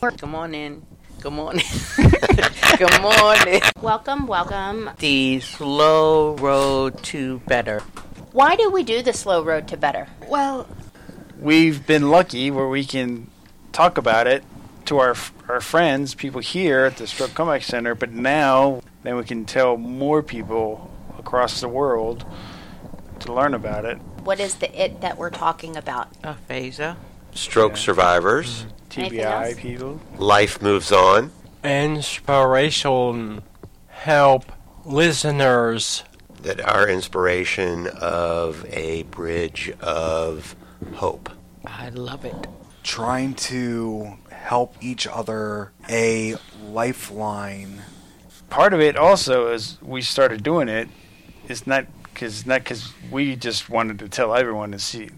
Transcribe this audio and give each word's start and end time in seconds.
Come 0.00 0.34
on 0.36 0.54
in. 0.54 0.86
Good 1.20 1.32
morning. 1.32 1.64
Good 2.78 3.00
morning. 3.02 3.60
Welcome, 3.82 4.28
welcome. 4.28 4.90
The 4.98 5.40
slow 5.40 6.36
road 6.36 7.02
to 7.04 7.40
better. 7.48 7.80
Why 8.30 8.54
do 8.54 8.70
we 8.70 8.84
do 8.84 9.02
the 9.02 9.12
slow 9.12 9.42
road 9.42 9.66
to 9.68 9.76
better? 9.76 10.06
Well, 10.28 10.68
we've 11.40 11.84
been 11.84 12.10
lucky 12.10 12.48
where 12.52 12.68
we 12.68 12.84
can 12.84 13.28
talk 13.72 13.98
about 13.98 14.28
it 14.28 14.44
to 14.84 14.98
our 14.98 15.16
our 15.48 15.60
friends, 15.60 16.14
people 16.14 16.40
here 16.40 16.84
at 16.84 16.98
the 16.98 17.06
Stroke 17.08 17.34
Comeback 17.34 17.64
Center, 17.64 17.96
but 17.96 18.12
now 18.12 18.80
then 19.02 19.16
we 19.16 19.24
can 19.24 19.44
tell 19.46 19.76
more 19.76 20.22
people 20.22 20.90
across 21.18 21.60
the 21.60 21.68
world 21.68 22.24
to 23.18 23.32
learn 23.32 23.52
about 23.54 23.84
it. 23.84 23.96
What 24.22 24.38
is 24.38 24.54
the 24.56 24.70
it 24.80 25.00
that 25.00 25.18
we're 25.18 25.30
talking 25.30 25.76
about? 25.76 26.08
Aphasia. 26.22 26.96
Stroke 27.34 27.72
Yeah. 27.72 27.78
survivors. 27.78 28.60
Anything 28.60 28.77
TBI 28.98 29.56
people. 29.56 30.00
Life 30.18 30.60
moves 30.62 30.92
on. 30.92 31.30
inspiration 31.64 33.42
help 33.88 34.50
listeners 34.84 36.04
That 36.42 36.60
our 36.60 36.88
inspiration 36.88 37.86
of 37.88 38.64
a 38.70 39.02
bridge 39.04 39.72
of 39.80 40.54
hope. 40.94 41.30
I 41.66 41.88
love 41.90 42.24
it. 42.24 42.46
trying 42.82 43.34
to 43.34 44.16
help 44.30 44.74
each 44.80 45.06
other 45.06 45.72
a 45.88 46.36
lifeline. 46.62 47.82
Part 48.48 48.72
of 48.72 48.80
it 48.80 48.96
also 48.96 49.52
is 49.52 49.76
we 49.82 50.00
started 50.00 50.42
doing 50.42 50.68
it. 50.68 50.88
it 51.44 51.50
is 51.50 51.66
not 51.66 51.86
because 52.04 52.46
not 52.46 52.60
because 52.64 52.92
we 53.10 53.36
just 53.36 53.68
wanted 53.68 53.98
to 53.98 54.08
tell 54.08 54.34
everyone 54.34 54.72
to 54.72 54.78
see 54.78 55.10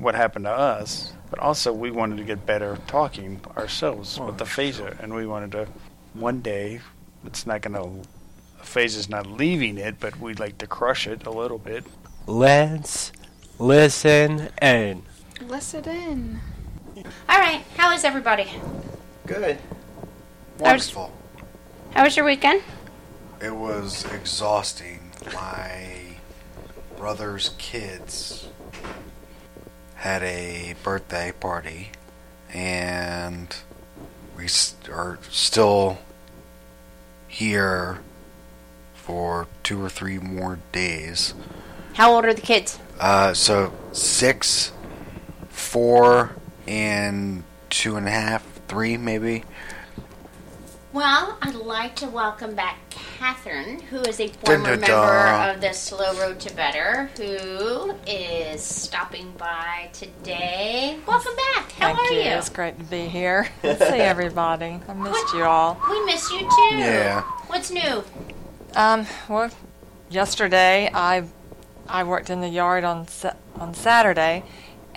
what 0.00 0.14
happened 0.14 0.44
to 0.46 0.50
us, 0.50 1.12
but 1.30 1.38
also 1.38 1.72
we 1.72 1.90
wanted 1.90 2.16
to 2.18 2.24
get 2.24 2.46
better 2.46 2.78
talking 2.86 3.40
ourselves 3.56 4.18
with 4.18 4.40
aphasia, 4.40 4.96
and 5.00 5.14
we 5.14 5.26
wanted 5.26 5.52
to 5.52 5.68
one 6.14 6.40
day. 6.40 6.80
It's 7.24 7.46
not 7.46 7.62
going 7.62 7.74
to 7.74 8.08
aphasia's 8.60 9.08
not 9.08 9.26
leaving 9.26 9.78
it, 9.78 10.00
but 10.00 10.18
we'd 10.20 10.40
like 10.40 10.58
to 10.58 10.66
crush 10.66 11.06
it 11.06 11.26
a 11.26 11.30
little 11.30 11.58
bit. 11.58 11.84
let's 12.26 13.12
listen 13.58 14.50
in 14.62 15.02
Listen 15.46 15.84
in. 15.84 16.40
All 17.28 17.38
right, 17.38 17.62
how 17.76 17.92
is 17.92 18.04
everybody? 18.04 18.50
Good. 19.26 19.58
Wonderful. 20.58 21.12
How 21.90 22.04
was 22.04 22.16
your 22.16 22.24
weekend? 22.24 22.62
It 23.40 23.54
was 23.54 24.04
exhausting. 24.12 25.12
My 25.32 26.16
brother's 26.96 27.54
kids 27.58 28.48
had 29.98 30.22
a 30.22 30.74
birthday 30.84 31.32
party, 31.32 31.90
and 32.52 33.56
we 34.36 34.46
are 34.92 35.18
still 35.28 35.98
here 37.26 37.98
for 38.94 39.48
two 39.64 39.82
or 39.82 39.88
three 39.88 40.18
more 40.18 40.60
days. 40.70 41.34
How 41.94 42.14
old 42.14 42.24
are 42.24 42.32
the 42.32 42.40
kids? 42.40 42.78
Uh, 43.00 43.34
so 43.34 43.72
six, 43.90 44.70
four, 45.48 46.36
and 46.68 47.42
two 47.68 47.96
and 47.96 48.06
a 48.06 48.10
half, 48.10 48.46
three 48.68 48.96
maybe. 48.96 49.44
Well, 50.98 51.38
I'd 51.40 51.54
like 51.54 51.94
to 51.96 52.08
welcome 52.08 52.56
back 52.56 52.76
Kathryn, 52.90 53.80
who 53.82 54.00
is 54.00 54.18
a 54.18 54.26
former 54.26 54.70
Dun, 54.70 54.80
dun, 54.80 54.90
dun. 54.90 55.14
member 55.14 55.52
of 55.54 55.60
the 55.60 55.72
Slow 55.72 56.12
Road 56.18 56.40
to 56.40 56.52
Better, 56.56 57.08
who 57.16 57.94
is 58.04 58.60
stopping 58.60 59.30
by 59.38 59.90
today. 59.92 60.98
Welcome 61.06 61.36
back. 61.36 61.70
How 61.70 61.94
Thank 61.94 62.00
are 62.00 62.14
you. 62.14 62.22
you? 62.22 62.30
It's 62.30 62.48
great 62.48 62.76
to 62.80 62.84
be 62.86 63.06
here. 63.06 63.48
See 63.62 63.68
everybody. 63.70 64.80
I 64.88 64.92
missed 64.94 65.34
you 65.34 65.44
all. 65.44 65.80
We 65.88 66.04
miss 66.04 66.32
you 66.32 66.40
too. 66.40 66.76
Yeah. 66.78 67.22
What's 67.46 67.70
new? 67.70 68.02
Um, 68.74 69.06
well, 69.28 69.50
yesterday 70.10 70.90
I 70.92 71.22
I 71.88 72.02
worked 72.02 72.28
in 72.28 72.40
the 72.40 72.48
yard 72.48 72.82
on 72.82 73.06
Sa- 73.06 73.36
on 73.60 73.72
Saturday, 73.72 74.42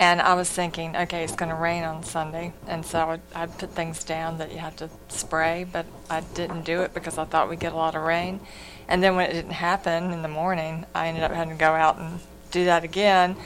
and 0.02 0.20
I 0.20 0.34
was 0.34 0.50
thinking, 0.50 0.96
okay, 0.96 1.22
it's 1.22 1.36
going 1.36 1.50
to 1.50 1.54
rain 1.54 1.84
on 1.84 2.02
Sunday, 2.02 2.52
and 2.66 2.84
so 2.84 2.98
I 2.98 3.42
I 3.42 3.46
put 3.46 3.70
things 3.70 4.02
down 4.02 4.38
that 4.38 4.50
you 4.50 4.58
have 4.58 4.74
to 4.76 4.90
spray, 5.06 5.64
but 5.64 5.86
I 6.10 6.22
didn't 6.34 6.62
do 6.64 6.82
it 6.82 6.92
because 6.92 7.18
I 7.18 7.24
thought 7.24 7.48
we'd 7.48 7.60
get 7.60 7.72
a 7.72 7.76
lot 7.76 7.94
of 7.94 8.02
rain, 8.02 8.40
and 8.88 9.00
then 9.00 9.14
when 9.14 9.30
it 9.30 9.32
didn't 9.32 9.52
happen 9.52 10.10
in 10.10 10.22
the 10.22 10.28
morning, 10.28 10.86
I 10.92 11.06
ended 11.06 11.22
up 11.22 11.30
having 11.30 11.56
to 11.56 11.60
go 11.60 11.70
out 11.70 11.98
and 11.98 12.18
do 12.50 12.64
that 12.64 12.82
again. 12.82 13.36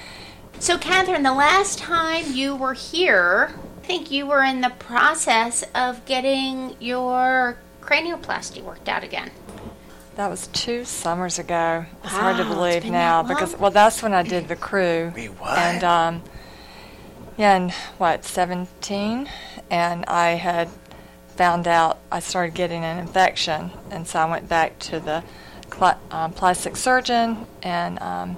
So, 0.58 0.78
Kathryn, 0.78 1.24
the 1.24 1.34
last 1.34 1.78
time 1.78 2.32
you 2.32 2.56
were 2.56 2.72
here, 2.72 3.54
I 3.82 3.86
think 3.86 4.10
you 4.10 4.24
were 4.24 4.42
in 4.42 4.62
the 4.62 4.72
process 4.78 5.62
of 5.74 6.06
getting 6.06 6.74
your 6.80 7.58
cranioplasty 7.82 8.62
worked 8.62 8.88
out 8.88 9.04
again. 9.04 9.30
That 10.14 10.30
was 10.30 10.46
two 10.48 10.86
summers 10.86 11.38
ago. 11.38 11.84
It's 12.02 12.14
hard 12.14 12.38
to 12.38 12.44
believe 12.44 12.86
now 12.86 13.22
because 13.22 13.54
well, 13.58 13.70
that's 13.70 14.02
when 14.02 14.14
I 14.14 14.22
did 14.22 14.48
the 14.48 14.56
crew. 14.56 15.12
Wait, 15.14 15.28
what? 15.28 15.58
And 15.58 15.84
um, 15.84 16.22
yeah, 17.36 17.56
and 17.56 17.72
what 17.98 18.24
seventeen, 18.24 19.28
and 19.70 20.04
I 20.06 20.30
had 20.30 20.68
found 21.36 21.68
out 21.68 21.98
I 22.10 22.20
started 22.20 22.54
getting 22.54 22.84
an 22.84 22.98
infection, 22.98 23.70
and 23.90 24.06
so 24.06 24.18
I 24.20 24.24
went 24.24 24.48
back 24.48 24.78
to 24.80 25.00
the 25.00 25.22
cl- 25.72 26.00
um, 26.10 26.32
plastic 26.32 26.76
surgeon, 26.76 27.46
and 27.62 27.98
um, 28.00 28.36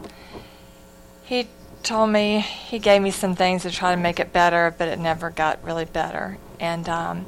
he 1.24 1.48
told 1.82 2.10
me 2.10 2.40
he 2.40 2.78
gave 2.78 3.00
me 3.00 3.10
some 3.10 3.34
things 3.36 3.62
to 3.62 3.70
try 3.70 3.94
to 3.94 4.00
make 4.00 4.18
it 4.18 4.32
better, 4.32 4.74
but 4.76 4.88
it 4.88 4.98
never 4.98 5.30
got 5.30 5.62
really 5.62 5.84
better, 5.84 6.38
and 6.58 6.88
um, 6.88 7.26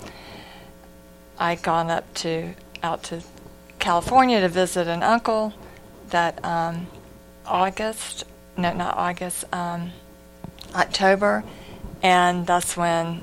I 1.38 1.54
gone 1.54 1.90
up 1.90 2.12
to 2.14 2.54
out 2.82 3.04
to 3.04 3.22
California 3.78 4.40
to 4.40 4.48
visit 4.48 4.88
an 4.88 5.02
uncle 5.02 5.52
that 6.08 6.44
um, 6.44 6.88
August, 7.46 8.24
no, 8.56 8.72
not 8.72 8.96
August, 8.96 9.44
um, 9.52 9.92
October, 10.74 11.44
and 12.02 12.46
that's 12.46 12.76
when 12.76 13.22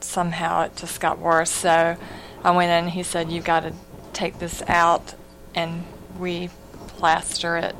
somehow 0.00 0.62
it 0.62 0.76
just 0.76 1.00
got 1.00 1.18
worse. 1.18 1.50
So 1.50 1.96
I 2.44 2.50
went 2.50 2.70
in 2.70 2.84
and 2.84 2.90
he 2.90 3.02
said, 3.02 3.30
You've 3.30 3.44
got 3.44 3.60
to 3.60 3.72
take 4.12 4.38
this 4.38 4.62
out 4.68 5.14
and 5.54 5.84
re-plaster 6.18 7.56
it. 7.56 7.76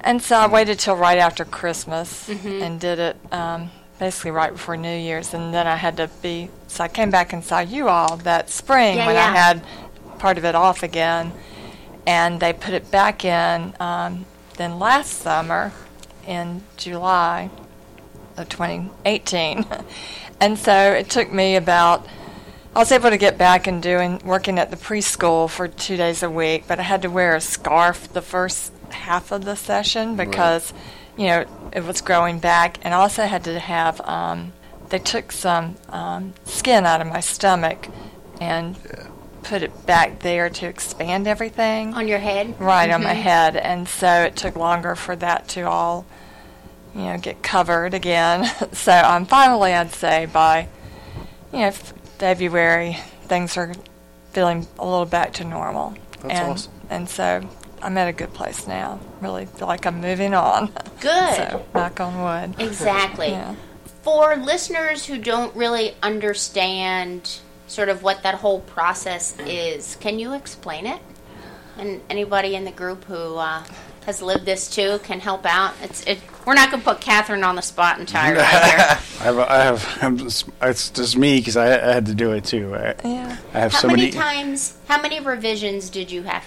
And 0.00 0.22
so 0.22 0.36
I 0.36 0.46
waited 0.46 0.78
till 0.78 0.96
right 0.96 1.18
after 1.18 1.44
Christmas 1.44 2.28
and 2.28 2.78
did 2.78 2.98
it 2.98 3.16
um, 3.32 3.70
basically 3.98 4.30
right 4.30 4.52
before 4.52 4.76
New 4.76 4.96
Year's. 4.96 5.34
And 5.34 5.52
then 5.52 5.66
I 5.66 5.76
had 5.76 5.96
to 5.96 6.08
be, 6.22 6.50
so 6.68 6.84
I 6.84 6.88
came 6.88 7.10
back 7.10 7.32
and 7.32 7.42
saw 7.42 7.60
you 7.60 7.88
all 7.88 8.16
that 8.18 8.48
spring 8.48 8.98
Yeah, 8.98 9.06
when 9.06 9.16
yeah. 9.16 9.26
I 9.26 9.36
had 9.36 9.64
part 10.18 10.38
of 10.38 10.44
it 10.44 10.54
off 10.54 10.82
again. 10.82 11.32
And 12.06 12.38
they 12.38 12.52
put 12.52 12.72
it 12.72 12.90
back 12.92 13.24
in 13.24 13.74
um, 13.80 14.26
then 14.56 14.78
last 14.78 15.10
summer 15.10 15.72
in 16.24 16.62
July 16.76 17.50
of 18.36 18.48
2018. 18.48 19.64
and 20.40 20.58
so 20.58 20.92
it 20.92 21.08
took 21.10 21.32
me 21.32 21.56
about 21.56 22.06
I 22.74 22.78
was 22.80 22.92
able 22.92 23.08
to 23.08 23.16
get 23.16 23.38
back 23.38 23.66
and 23.66 23.82
doing 23.82 24.20
working 24.24 24.58
at 24.58 24.70
the 24.70 24.76
preschool 24.76 25.48
for 25.48 25.66
two 25.66 25.96
days 25.96 26.22
a 26.22 26.28
week, 26.28 26.64
but 26.68 26.78
I 26.78 26.82
had 26.82 27.02
to 27.02 27.08
wear 27.08 27.34
a 27.34 27.40
scarf 27.40 28.12
the 28.12 28.20
first 28.20 28.70
half 28.90 29.32
of 29.32 29.44
the 29.46 29.56
session 29.56 30.14
because 30.14 30.74
you 31.16 31.26
know 31.26 31.46
it 31.72 31.84
was 31.84 32.02
growing 32.02 32.38
back, 32.38 32.78
and 32.82 32.92
I 32.92 32.98
also 32.98 33.24
had 33.24 33.44
to 33.44 33.58
have 33.58 34.00
um, 34.02 34.52
they 34.90 34.98
took 34.98 35.32
some 35.32 35.76
um, 35.88 36.34
skin 36.44 36.84
out 36.84 37.00
of 37.00 37.06
my 37.06 37.20
stomach 37.20 37.88
and 38.42 38.76
put 39.42 39.62
it 39.62 39.86
back 39.86 40.18
there 40.20 40.50
to 40.50 40.66
expand 40.66 41.26
everything 41.26 41.94
On 41.94 42.06
your 42.06 42.18
head? 42.18 42.60
right 42.60 42.90
on 42.90 43.02
my 43.02 43.14
Mhm. 43.14 43.22
head, 43.22 43.56
and 43.56 43.88
so 43.88 44.22
it 44.24 44.36
took 44.36 44.54
longer 44.54 44.94
for 44.94 45.16
that 45.16 45.48
to 45.48 45.62
all, 45.62 46.04
you 46.96 47.04
know, 47.04 47.18
get 47.18 47.42
covered 47.42 47.92
again. 47.92 48.46
so 48.72 48.92
um, 48.92 49.26
finally, 49.26 49.72
I'd 49.72 49.92
say 49.92 50.26
by, 50.26 50.68
you 51.52 51.58
know, 51.58 51.66
f- 51.66 51.92
February, 52.18 52.96
things 53.24 53.56
are 53.58 53.74
feeling 54.32 54.66
a 54.78 54.84
little 54.84 55.04
back 55.04 55.34
to 55.34 55.44
normal. 55.44 55.94
That's 56.22 56.40
and, 56.40 56.52
awesome. 56.52 56.72
And 56.88 57.08
so 57.08 57.48
I'm 57.82 57.98
at 57.98 58.08
a 58.08 58.12
good 58.12 58.32
place 58.32 58.66
now. 58.66 58.98
Really 59.20 59.44
feel 59.44 59.68
like 59.68 59.86
I'm 59.86 60.00
moving 60.00 60.32
on. 60.32 60.72
Good. 61.00 61.34
so 61.34 61.66
knock 61.74 62.00
on 62.00 62.22
wood. 62.22 62.60
Exactly. 62.60 63.28
Yeah. 63.28 63.54
For 64.02 64.36
listeners 64.36 65.04
who 65.04 65.18
don't 65.18 65.54
really 65.54 65.94
understand 66.02 67.38
sort 67.66 67.88
of 67.88 68.02
what 68.02 68.22
that 68.22 68.36
whole 68.36 68.60
process 68.60 69.38
is, 69.40 69.96
can 69.96 70.18
you 70.18 70.32
explain 70.32 70.86
it? 70.86 71.00
And 71.76 72.00
anybody 72.08 72.54
in 72.54 72.64
the 72.64 72.70
group 72.70 73.04
who 73.04 73.36
uh, 73.36 73.64
has 74.06 74.22
lived 74.22 74.46
this 74.46 74.68
too 74.70 74.98
can 75.02 75.20
help 75.20 75.44
out. 75.44 75.74
It's 75.82 76.02
it. 76.04 76.18
We're 76.46 76.54
not 76.54 76.70
going 76.70 76.80
to 76.82 76.88
put 76.88 77.00
Kathryn 77.00 77.44
on 77.44 77.56
the 77.56 77.60
spot 77.62 77.98
entirely 77.98 78.36
here. 78.44 78.44
I 78.46 79.24
have, 79.24 79.38
I 79.38 79.56
have, 79.64 79.98
I'm 80.00 80.16
just, 80.16 80.48
it's 80.62 80.90
just 80.90 81.16
me 81.18 81.38
because 81.40 81.56
I, 81.56 81.66
I 81.74 81.92
had 81.94 82.06
to 82.06 82.14
do 82.14 82.30
it 82.32 82.44
too. 82.44 82.72
I, 82.74 82.94
Yeah. 83.04 83.36
I 83.52 83.58
have 83.58 83.72
How 83.72 83.80
so 83.80 83.88
many 83.88 84.02
many. 84.02 84.12
times? 84.12 84.78
How 84.86 85.02
many 85.02 85.18
revisions 85.18 85.90
did 85.90 86.10
you 86.12 86.22
have? 86.22 86.44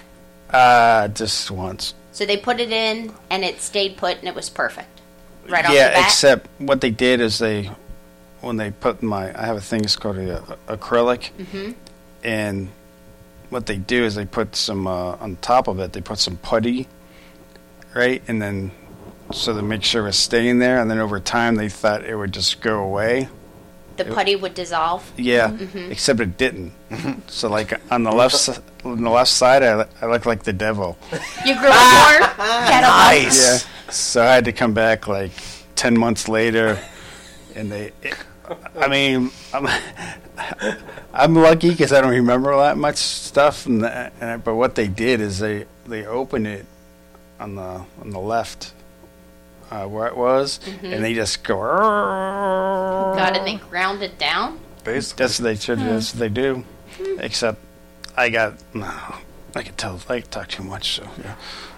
Uh, 0.48 1.08
just 1.08 1.50
once. 1.50 1.92
So 2.12 2.24
they 2.24 2.38
put 2.38 2.60
it 2.60 2.72
in 2.72 3.12
and 3.28 3.44
it 3.44 3.60
stayed 3.60 3.98
put 3.98 4.16
and 4.18 4.26
it 4.26 4.34
was 4.34 4.48
perfect. 4.48 4.88
Right 5.48 5.66
off 5.66 5.72
yeah, 5.74 5.88
the 5.88 5.94
bat. 5.96 6.04
except 6.06 6.48
what 6.58 6.80
they 6.80 6.90
did 6.90 7.20
is 7.20 7.38
they 7.38 7.70
when 8.40 8.56
they 8.56 8.70
put 8.70 9.02
my, 9.02 9.38
I 9.38 9.44
have 9.44 9.56
a 9.58 9.60
thing 9.60 9.84
it's 9.84 9.96
called 9.96 10.16
a, 10.16 10.42
a- 10.66 10.76
acrylic, 10.78 11.30
and 12.24 12.68
what 13.50 13.66
they 13.66 13.76
do 13.76 14.02
is 14.04 14.14
they 14.14 14.24
put 14.24 14.56
some 14.56 14.86
uh, 14.86 15.16
on 15.16 15.36
top 15.42 15.68
of 15.68 15.78
it. 15.78 15.92
They 15.92 16.00
put 16.00 16.18
some 16.18 16.36
putty, 16.38 16.88
right, 17.94 18.22
and 18.28 18.40
then 18.40 18.70
so 19.32 19.54
to 19.54 19.62
make 19.62 19.82
sure 19.84 20.06
it's 20.08 20.16
staying 20.18 20.58
there, 20.58 20.80
and 20.80 20.90
then 20.90 20.98
over 20.98 21.20
time 21.20 21.54
they 21.56 21.68
thought 21.68 22.04
it 22.04 22.14
would 22.16 22.32
just 22.32 22.60
go 22.60 22.82
away. 22.82 23.28
The 23.96 24.04
putty 24.06 24.34
would 24.34 24.54
dissolve. 24.54 25.10
Yeah, 25.16 25.48
mm-hmm. 25.50 25.92
except 25.92 26.20
it 26.20 26.38
didn't. 26.38 26.72
Mm-hmm. 26.90 27.20
so 27.28 27.48
like 27.50 27.78
on 27.92 28.02
the 28.02 28.10
left, 28.12 28.34
si- 28.34 28.52
on 28.84 29.02
the 29.02 29.10
left 29.10 29.30
side, 29.30 29.62
I, 29.62 29.86
I 30.00 30.06
look 30.06 30.24
like 30.26 30.42
the 30.42 30.52
devil. 30.54 30.96
You 31.44 31.58
grew 31.58 31.68
up 31.70 32.38
more. 32.38 32.46
Get 32.66 32.82
'em. 32.84 33.24
Yeah. 33.30 33.58
So 33.90 34.22
I 34.22 34.34
had 34.34 34.44
to 34.46 34.52
come 34.52 34.72
back 34.72 35.06
like 35.06 35.32
ten 35.76 35.98
months 35.98 36.28
later, 36.28 36.78
and 37.54 37.70
they. 37.70 37.92
I 38.80 38.88
mean, 38.88 39.30
I'm, 39.54 39.68
I'm 41.14 41.34
lucky 41.36 41.70
because 41.70 41.92
I 41.92 42.00
don't 42.00 42.10
remember 42.10 42.56
that 42.56 42.76
much 42.76 42.96
stuff. 42.96 43.66
And, 43.66 43.82
the, 43.84 44.10
and 44.20 44.30
I- 44.30 44.36
but 44.38 44.54
what 44.54 44.74
they 44.74 44.88
did 44.88 45.20
is 45.20 45.38
they 45.38 45.66
they 45.86 46.06
opened 46.06 46.46
it 46.46 46.64
on 47.40 47.56
the 47.56 47.84
on 48.00 48.10
the 48.10 48.20
left 48.20 48.72
uh, 49.70 49.86
where 49.86 50.06
it 50.06 50.16
was, 50.16 50.58
mm-hmm. 50.58 50.86
and 50.86 51.04
they 51.04 51.14
just 51.14 51.42
go. 51.42 51.56
God, 51.56 53.36
and 53.36 53.46
they 53.46 53.56
ground 53.56 54.02
it 54.02 54.18
down. 54.18 54.60
Basically. 54.84 55.24
That's 55.24 55.38
what 55.38 55.44
they 55.44 55.56
should. 55.56 55.78
Hmm. 55.78 55.86
That's 55.86 56.14
what 56.14 56.20
they 56.20 56.28
do. 56.28 56.64
Hmm. 56.96 57.20
Except 57.20 57.58
I 58.16 58.30
got 58.30 58.54
no. 58.74 58.90
I 59.54 59.62
could 59.62 59.78
tell. 59.78 60.00
I 60.08 60.20
talk 60.20 60.48
too 60.48 60.62
much. 60.62 60.96
So 60.96 61.08
yeah. 61.22 61.34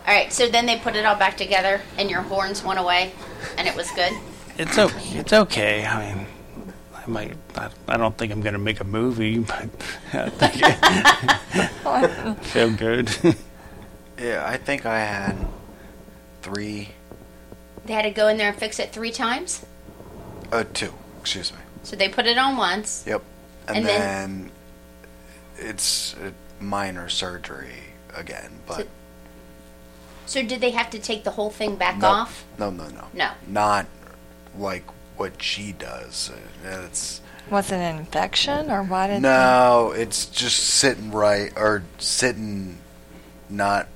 All 0.07 0.15
right, 0.15 0.33
so 0.33 0.49
then 0.49 0.67
they 0.67 0.79
put 0.79 0.97
it 0.97 1.05
all 1.05 1.15
back 1.15 1.37
together, 1.37 1.81
and 1.97 2.11
your 2.11 2.23
horns 2.23 2.65
went 2.65 2.81
away, 2.81 3.13
and 3.57 3.69
it 3.69 3.77
was 3.77 3.91
good. 3.93 4.13
It's 4.59 4.77
okay. 4.77 5.19
It's 5.19 5.33
okay. 5.33 5.87
I 5.87 6.15
mean, 6.15 6.27
I 6.95 7.07
might. 7.07 7.37
I, 7.57 7.71
I 7.89 7.97
don't 7.97 8.17
think 8.19 8.33
I'm 8.33 8.41
going 8.41 8.55
to 8.55 8.59
make 8.59 8.81
a 8.81 8.85
movie, 8.85 9.39
but 9.39 9.69
I 10.13 10.29
think 10.29 10.55
feel 12.47 12.73
good. 12.73 13.37
Yeah, 14.23 14.45
I 14.47 14.57
think 14.57 14.87
I 14.87 15.01
had 15.01 15.37
three, 16.43 16.91
They 17.85 17.93
had 17.95 18.03
to 18.03 18.11
go 18.11 18.29
in 18.29 18.37
there 18.37 18.49
and 18.51 18.57
fix 18.59 18.79
it 18.79 18.93
three 18.93 19.11
times. 19.11 19.65
uh, 20.53 20.65
two. 20.73 20.93
Excuse 21.21 21.53
me. 21.53 21.59
So 21.83 21.97
they 21.97 22.09
put 22.09 22.27
it 22.27 22.39
on 22.39 22.57
once. 22.57 23.05
Yep. 23.07 23.23
And, 23.69 23.77
And 23.79 23.87
then, 23.87 24.01
then- 24.01 24.51
it's 25.69 26.15
a 26.15 26.63
minor 26.63 27.09
surgery 27.09 27.75
again, 28.15 28.51
but 28.67 28.87
So 30.27 30.43
did 30.43 30.61
they 30.61 30.71
have 30.71 30.91
to 30.91 30.99
take 30.99 31.25
the 31.25 31.31
whole 31.33 31.51
thing 31.51 31.77
back 31.77 31.99
no, 31.99 32.09
off? 32.09 32.45
no, 32.59 32.71
no, 32.71 32.87
no, 32.89 33.05
No. 33.13 33.31
not 33.47 33.87
like 34.59 34.85
what 35.17 35.43
she 35.43 35.73
does. 35.73 36.31
Uh, 36.65 36.85
It's 36.87 37.21
Was 37.51 37.71
it 37.73 37.77
an 37.77 37.99
infection 37.99 38.71
or 38.71 38.83
why 38.83 39.09
did? 39.09 39.23
no, 39.23 39.93
it's 39.97 40.27
just 40.27 40.59
sitting 40.59 41.11
right 41.11 41.53
or 41.57 41.83
sitting 41.99 42.79
not 43.49 43.87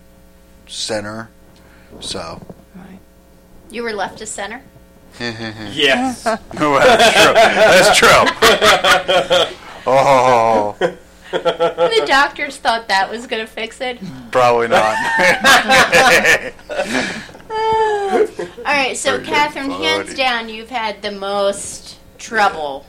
center. 0.67 1.31
So 2.01 2.41
Right. 2.75 2.99
You 3.71 3.83
were 3.83 3.93
left 3.93 4.19
to 4.19 4.27
center. 4.27 4.63
Yes. 5.19 6.23
that's 6.53 6.53
true. 6.53 7.33
That's 7.35 7.99
true. 7.99 8.25
oh, 9.87 10.77
the 11.33 12.05
doctors 12.07 12.57
thought 12.59 12.89
that 12.89 13.11
was 13.11 13.27
going 13.27 13.45
to 13.45 13.51
fix 13.51 13.81
it. 13.81 13.99
probably 14.31 14.69
not. 14.69 14.95
All 17.51 18.73
right, 18.73 18.97
so 18.97 19.19
Very 19.19 19.27
Kathryn, 19.27 19.69
good. 19.69 19.81
hands 19.81 20.15
down, 20.15 20.49
you've 20.49 20.71
had 20.71 21.01
the 21.03 21.13
most 21.13 21.99
trouble. 22.19 22.85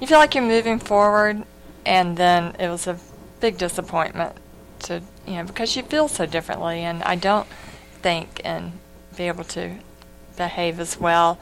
You 0.00 0.06
feel 0.06 0.18
like 0.18 0.34
you're 0.34 0.44
moving 0.44 0.78
forward, 0.78 1.44
and 1.86 2.16
then 2.16 2.54
it 2.58 2.68
was 2.68 2.86
a 2.86 2.98
big 3.40 3.56
disappointment 3.58 4.36
to 4.90 5.02
you 5.26 5.34
know 5.36 5.44
because 5.44 5.76
you 5.76 5.82
feel 5.82 6.08
so 6.08 6.26
differently, 6.26 6.80
and 6.80 7.02
I 7.04 7.14
don't 7.14 7.46
think 8.02 8.40
and 8.44 8.72
be 9.16 9.28
able 9.28 9.44
to 9.44 9.76
behave 10.36 10.80
as 10.80 10.98
well 10.98 11.38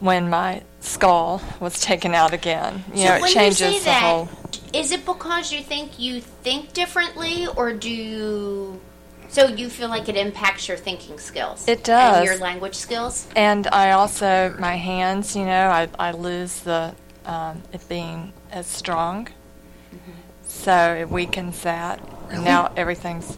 when 0.00 0.30
my 0.30 0.62
skull 0.80 1.42
was 1.60 1.80
taken 1.80 2.14
out 2.14 2.32
again. 2.32 2.84
You 2.94 3.04
know, 3.04 3.14
it 3.16 3.28
changes 3.28 3.80
the 3.80 3.84
that, 3.84 4.02
whole. 4.02 4.28
is 4.72 4.90
it 4.90 5.04
because 5.04 5.52
you 5.52 5.60
think 5.60 5.98
you 5.98 6.20
think 6.20 6.72
differently, 6.72 7.46
or 7.56 7.72
do 7.72 7.90
you? 7.90 8.80
So 9.28 9.46
you 9.46 9.70
feel 9.70 9.88
like 9.88 10.08
it 10.08 10.16
impacts 10.16 10.66
your 10.66 10.76
thinking 10.76 11.16
skills? 11.18 11.68
It 11.68 11.84
does. 11.84 12.16
And 12.16 12.26
your 12.26 12.38
language 12.38 12.74
skills? 12.74 13.28
And 13.36 13.68
I 13.68 13.92
also 13.92 14.56
my 14.58 14.74
hands, 14.74 15.36
you 15.36 15.44
know, 15.44 15.68
I 15.68 15.88
I 15.98 16.10
lose 16.12 16.60
the 16.60 16.94
um, 17.26 17.62
it 17.72 17.86
being 17.88 18.32
as 18.50 18.66
strong, 18.66 19.28
so 20.42 20.94
it 20.94 21.08
weakens 21.08 21.62
that. 21.62 22.00
And 22.30 22.44
now 22.44 22.72
everything's 22.76 23.36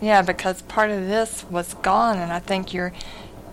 yeah, 0.00 0.22
because 0.22 0.60
part 0.62 0.90
of 0.90 1.06
this 1.06 1.44
was 1.44 1.74
gone, 1.74 2.18
and 2.18 2.32
I 2.32 2.38
think 2.38 2.74
you're 2.74 2.92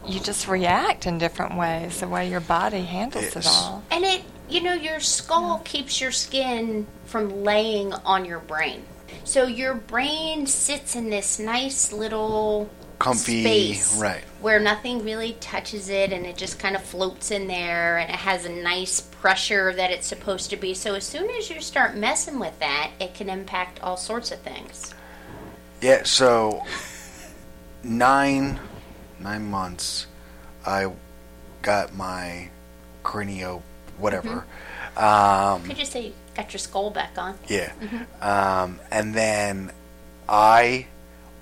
you 0.06 0.20
just 0.20 0.48
react 0.48 1.06
in 1.06 1.18
different 1.18 1.56
ways 1.56 2.00
the 2.00 2.08
way 2.08 2.30
your 2.30 2.40
body 2.40 2.82
handles 2.82 3.36
it 3.36 3.46
all. 3.46 3.84
And 3.92 4.04
it, 4.04 4.24
you 4.50 4.62
know, 4.62 4.74
your 4.74 5.00
skull 5.00 5.62
keeps 5.64 6.02
your 6.02 6.12
skin 6.12 6.88
from 7.06 7.44
laying 7.44 7.94
on 7.94 8.26
your 8.26 8.40
brain. 8.40 8.84
So 9.24 9.46
your 9.46 9.76
brain 9.76 10.48
sits 10.48 10.96
in 10.96 11.10
this 11.10 11.40
nice 11.40 11.94
little 11.94 12.70
Comfy, 13.02 13.42
space 13.42 13.98
right. 13.98 14.24
where 14.42 14.60
nothing 14.60 15.04
really 15.04 15.34
touches 15.40 15.90
it 15.90 16.14
and 16.14 16.26
it 16.26 16.38
just 16.38 16.60
kind 16.60 16.76
of 16.76 16.84
floats 16.84 17.32
in 17.32 17.48
there 17.48 17.98
and 17.98 18.10
it 18.10 18.16
has 18.16 18.46
a 18.46 18.50
nice 18.50 19.02
pressure 19.02 19.74
that 19.74 19.92
it's 19.92 20.08
supposed 20.08 20.50
to 20.52 20.58
be. 20.58 20.74
So 20.74 20.94
as 20.96 21.04
soon 21.06 21.30
as 21.32 21.50
you 21.50 21.62
start 21.62 21.96
messing 21.96 22.40
with 22.40 22.58
that, 22.60 22.92
it 23.00 23.14
can 23.14 23.30
impact 23.30 23.82
all 23.82 23.98
sorts 23.98 24.32
of 24.32 24.40
things. 24.40 24.94
Yeah, 25.82 26.04
so 26.04 26.64
nine 27.84 28.60
nine 29.20 29.50
months 29.50 30.06
I 30.66 30.92
got 31.64 31.96
my 31.96 32.50
cranio 33.04 33.62
whatever. 33.98 34.46
Um 34.96 35.64
Could 35.64 35.80
you 35.80 35.86
say 35.86 36.08
you 36.08 36.14
got 36.36 36.54
your 36.54 36.60
skull 36.60 36.92
back 36.92 37.18
on? 37.18 37.38
yeah. 37.48 37.72
Um 38.22 38.80
and 38.92 39.14
then 39.16 39.72
I 40.30 40.88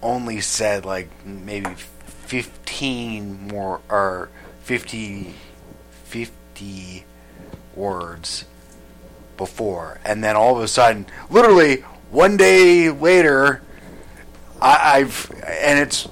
only 0.02 0.42
said 0.42 0.86
like 0.86 1.10
maybe 1.26 1.70
15 1.74 3.48
more 3.48 3.82
or 3.90 4.30
50 4.62 5.34
50 6.04 7.06
words 7.76 8.46
before 9.38 10.00
and 10.06 10.24
then 10.24 10.36
all 10.36 10.58
of 10.58 10.64
a 10.64 10.68
sudden 10.68 11.06
literally 11.30 11.78
one 12.12 12.38
day 12.38 12.90
later 12.90 13.62
I, 14.62 15.00
I've 15.00 15.32
and 15.46 15.80
it's 15.80 16.08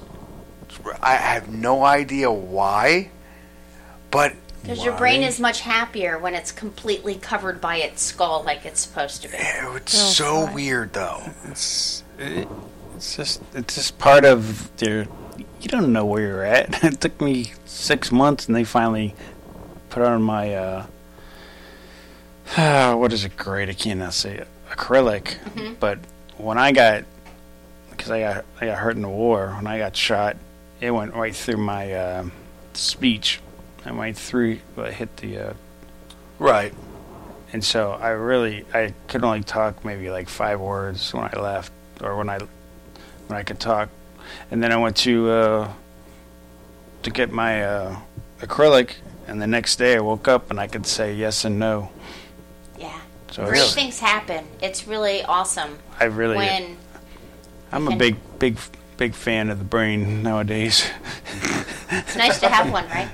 I 1.02 1.14
have 1.14 1.48
no 1.48 1.84
idea 1.84 2.30
why, 2.30 3.10
but 4.10 4.34
Because 4.62 4.84
your 4.84 4.96
brain 4.96 5.22
is 5.22 5.38
much 5.38 5.60
happier 5.60 6.18
when 6.18 6.34
it's 6.34 6.52
completely 6.52 7.14
covered 7.14 7.60
by 7.60 7.76
its 7.76 8.02
skull 8.02 8.42
like 8.44 8.64
it's 8.64 8.80
supposed 8.80 9.22
to 9.22 9.28
be. 9.28 9.36
It's 9.36 9.92
Feels 9.92 9.92
oh, 9.94 10.10
so 10.12 10.46
fine. 10.46 10.54
weird 10.54 10.92
though. 10.92 11.22
It's 11.44 12.02
it, 12.18 12.48
it's 12.98 13.16
just 13.16 13.40
it's 13.54 13.76
just 13.76 13.98
part 13.98 14.24
of 14.24 14.76
their. 14.78 15.06
You 15.60 15.68
don't 15.68 15.92
know 15.92 16.04
where 16.04 16.20
you're 16.20 16.44
at. 16.44 16.82
It 16.84 17.00
took 17.00 17.20
me 17.20 17.52
six 17.64 18.10
months, 18.10 18.46
and 18.48 18.56
they 18.56 18.64
finally 18.64 19.14
put 19.88 20.02
on 20.02 20.20
my 20.22 20.54
uh, 20.54 20.86
what 22.96 23.12
is 23.12 23.24
it? 23.24 23.36
Great, 23.36 23.68
I 23.68 23.72
cannot 23.74 24.14
say 24.14 24.36
it. 24.36 24.48
Acrylic. 24.70 25.36
But 25.78 25.98
when 26.38 26.58
I 26.58 26.72
got 26.72 27.04
because 27.90 28.10
I 28.10 28.20
got 28.20 28.44
I 28.60 28.66
got 28.66 28.78
hurt 28.78 28.96
in 28.96 29.02
the 29.02 29.08
war 29.08 29.50
when 29.54 29.68
I 29.68 29.78
got 29.78 29.94
shot, 29.96 30.36
it 30.80 30.90
went 30.90 31.14
right 31.14 31.34
through 31.34 31.58
my 31.58 31.92
uh, 31.92 32.24
speech. 32.74 33.40
I 33.84 33.92
went 33.92 34.18
through, 34.18 34.58
I 34.76 34.90
hit 34.90 35.16
the 35.18 35.38
uh, 35.38 35.52
Right. 36.40 36.74
and 37.52 37.64
so 37.64 37.92
I 37.92 38.08
really 38.10 38.64
I 38.74 38.92
could 39.06 39.22
only 39.22 39.42
talk 39.44 39.84
maybe 39.84 40.10
like 40.10 40.28
five 40.28 40.58
words 40.60 41.14
when 41.14 41.24
I 41.32 41.40
left 41.40 41.72
or 42.02 42.16
when 42.16 42.28
I 42.28 42.38
when 43.28 43.38
I 43.38 43.42
could 43.42 43.60
talk, 43.60 43.88
and 44.50 44.62
then 44.62 44.72
I 44.72 44.76
went 44.76 44.96
to 44.98 45.30
uh, 45.30 45.72
to 47.04 47.10
get 47.10 47.30
my 47.30 47.64
uh, 47.64 47.96
acrylic, 48.40 48.94
and 49.26 49.40
the 49.40 49.46
next 49.46 49.76
day 49.76 49.96
I 49.96 50.00
woke 50.00 50.26
up 50.26 50.50
and 50.50 50.58
I 50.58 50.66
could 50.66 50.86
say 50.86 51.14
yes 51.14 51.44
and 51.44 51.58
no. 51.58 51.90
Yeah. 52.78 52.98
So 53.30 53.46
Great 53.46 53.68
things 53.68 54.00
happen. 54.00 54.46
It's 54.60 54.86
really 54.86 55.22
awesome 55.22 55.78
I 56.00 56.04
really 56.04 56.36
when 56.36 56.76
I'm 57.70 57.88
a 57.88 57.96
big 57.96 58.16
big 58.38 58.58
big 58.96 59.14
fan 59.14 59.48
of 59.50 59.58
the 59.58 59.64
brain 59.64 60.22
nowadays. 60.22 60.84
it's 61.90 62.16
nice 62.16 62.40
to 62.40 62.48
have 62.48 62.70
one, 62.78 62.86
right? 62.88 63.08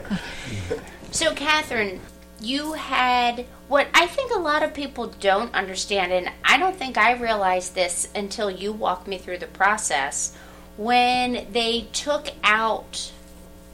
So, 1.12 1.33
Kathryn, 1.33 2.00
you 2.40 2.73
had 2.73 3.47
what 3.68 3.88
I 3.94 4.06
think 4.06 4.33
a 4.33 4.38
lot 4.38 4.62
of 4.62 4.75
people 4.75 5.06
don't 5.21 5.54
understand, 5.54 6.12
and 6.12 6.30
I 6.44 6.59
don't 6.59 6.76
think 6.76 6.99
I 6.99 7.12
realized 7.12 7.75
this 7.75 8.09
until 8.14 8.50
you 8.50 8.73
walked 8.73 9.06
me 9.06 9.18
through 9.18 9.38
the 9.38 9.47
process. 9.47 10.37
When 10.76 11.47
they 11.52 11.88
took 11.92 12.28
out 12.42 13.12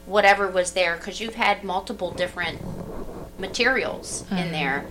whatever 0.06 0.48
was 0.48 0.72
there, 0.72 0.96
because 0.96 1.20
you've 1.20 1.34
had 1.34 1.64
multiple 1.64 2.10
different 2.10 2.60
materials 3.38 4.24
in 4.30 4.52
there. 4.52 4.86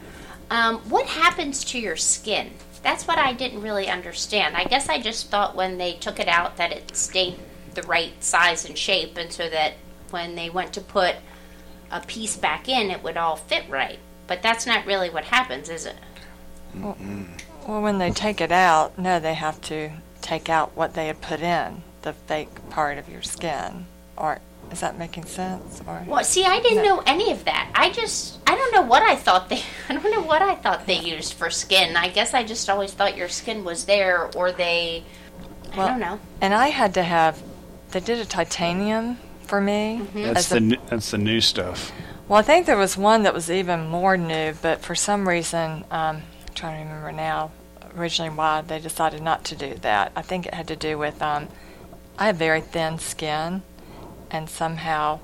Um, 0.49 0.77
what 0.89 1.05
happens 1.05 1.63
to 1.65 1.79
your 1.79 1.95
skin? 1.95 2.51
That's 2.81 3.07
what 3.07 3.19
I 3.19 3.33
didn't 3.33 3.61
really 3.61 3.87
understand. 3.87 4.57
I 4.57 4.63
guess 4.63 4.89
I 4.89 4.99
just 4.99 5.29
thought 5.29 5.55
when 5.55 5.77
they 5.77 5.93
took 5.93 6.19
it 6.19 6.27
out 6.27 6.57
that 6.57 6.71
it 6.71 6.95
stayed 6.95 7.35
the 7.75 7.83
right 7.83 8.23
size 8.23 8.65
and 8.65 8.77
shape, 8.77 9.17
and 9.17 9.31
so 9.31 9.47
that 9.49 9.73
when 10.09 10.35
they 10.35 10.49
went 10.49 10.73
to 10.73 10.81
put 10.81 11.15
a 11.91 12.01
piece 12.01 12.35
back 12.35 12.67
in, 12.67 12.89
it 12.89 13.03
would 13.03 13.17
all 13.17 13.35
fit 13.35 13.63
right. 13.69 13.99
But 14.29 14.41
that's 14.43 14.65
not 14.67 14.85
really 14.85 15.09
what 15.09 15.25
happens, 15.25 15.69
is 15.69 15.85
it? 15.87 15.95
Well, 16.75 17.81
when 17.81 17.97
they 17.97 18.11
take 18.11 18.39
it 18.39 18.51
out, 18.51 18.97
no, 18.97 19.19
they 19.19 19.33
have 19.33 19.59
to 19.63 19.89
take 20.21 20.49
out 20.49 20.77
what 20.77 20.93
they 20.93 21.07
had 21.07 21.19
put 21.19 21.41
in, 21.41 21.81
the 22.03 22.13
fake 22.13 22.69
part 22.69 22.97
of 22.99 23.09
your 23.09 23.23
skin. 23.23 23.87
Or 24.15 24.39
is 24.71 24.81
that 24.81 24.99
making 24.99 25.25
sense? 25.25 25.81
Or 25.87 26.03
Well, 26.05 26.23
see, 26.23 26.45
I 26.45 26.59
didn't 26.61 26.83
know 26.83 27.01
any 27.07 27.31
of 27.31 27.45
that. 27.45 27.71
I 27.73 27.89
just, 27.89 28.37
I 28.45 28.55
don't 28.55 28.71
know 28.73 28.83
what 28.83 29.01
I 29.01 29.15
thought 29.15 29.49
they, 29.49 29.63
I 29.89 29.93
don't 29.93 30.11
know 30.11 30.21
what 30.21 30.43
I 30.43 30.53
thought 30.55 30.85
they 30.85 30.99
used 30.99 31.33
for 31.33 31.49
skin. 31.49 31.97
I 31.97 32.09
guess 32.09 32.35
I 32.35 32.43
just 32.43 32.69
always 32.69 32.93
thought 32.93 33.17
your 33.17 33.29
skin 33.29 33.63
was 33.63 33.85
there, 33.85 34.29
or 34.35 34.51
they, 34.51 35.03
I 35.73 35.87
don't 35.87 35.99
know. 35.99 36.19
and 36.39 36.53
I 36.53 36.67
had 36.67 36.93
to 36.95 37.03
have. 37.03 37.41
They 37.91 37.99
did 37.99 38.19
a 38.19 38.25
titanium 38.25 39.17
for 39.41 39.59
me. 39.59 40.01
Mm-hmm. 40.03 40.21
That's 40.21 40.39
as 40.39 40.49
the 40.49 40.75
a, 40.75 40.89
that's 40.89 41.11
the 41.11 41.17
new 41.17 41.41
stuff. 41.41 41.91
Well, 42.29 42.37
I 42.37 42.43
think 42.43 42.67
there 42.67 42.77
was 42.77 42.95
one 42.95 43.23
that 43.23 43.33
was 43.33 43.49
even 43.49 43.87
more 43.87 44.15
new, 44.15 44.53
but 44.61 44.81
for 44.81 44.93
some 44.93 45.27
reason, 45.27 45.83
um, 45.89 46.17
I'm 46.17 46.53
trying 46.53 46.77
to 46.77 46.87
remember 46.87 47.11
now, 47.11 47.49
originally 47.97 48.29
why 48.29 48.61
they 48.61 48.77
decided 48.77 49.23
not 49.23 49.43
to 49.45 49.55
do 49.55 49.73
that. 49.81 50.11
I 50.15 50.21
think 50.21 50.45
it 50.45 50.53
had 50.53 50.67
to 50.67 50.75
do 50.75 50.95
with 50.95 51.19
um, 51.23 51.47
I 52.19 52.27
have 52.27 52.35
very 52.35 52.61
thin 52.61 52.99
skin, 52.99 53.63
and 54.29 54.47
somehow 54.47 55.21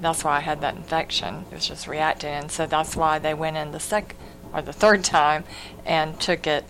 that's 0.00 0.24
why 0.24 0.38
I 0.38 0.40
had 0.40 0.62
that 0.62 0.76
infection. 0.76 1.44
It 1.50 1.54
was 1.56 1.68
just 1.68 1.86
reacting, 1.86 2.30
and 2.32 2.50
so 2.50 2.64
that's 2.64 2.96
why 2.96 3.18
they 3.18 3.34
went 3.34 3.58
in 3.58 3.72
the 3.72 3.80
second 3.80 4.16
or 4.54 4.62
the 4.62 4.72
third 4.72 5.04
time 5.04 5.44
and 5.84 6.18
took 6.18 6.46
it, 6.46 6.64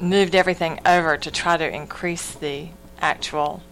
moved 0.00 0.34
everything 0.34 0.80
over 0.84 1.16
to 1.16 1.30
try 1.30 1.56
to 1.56 1.72
increase 1.72 2.32
the 2.32 2.70
actual 3.00 3.62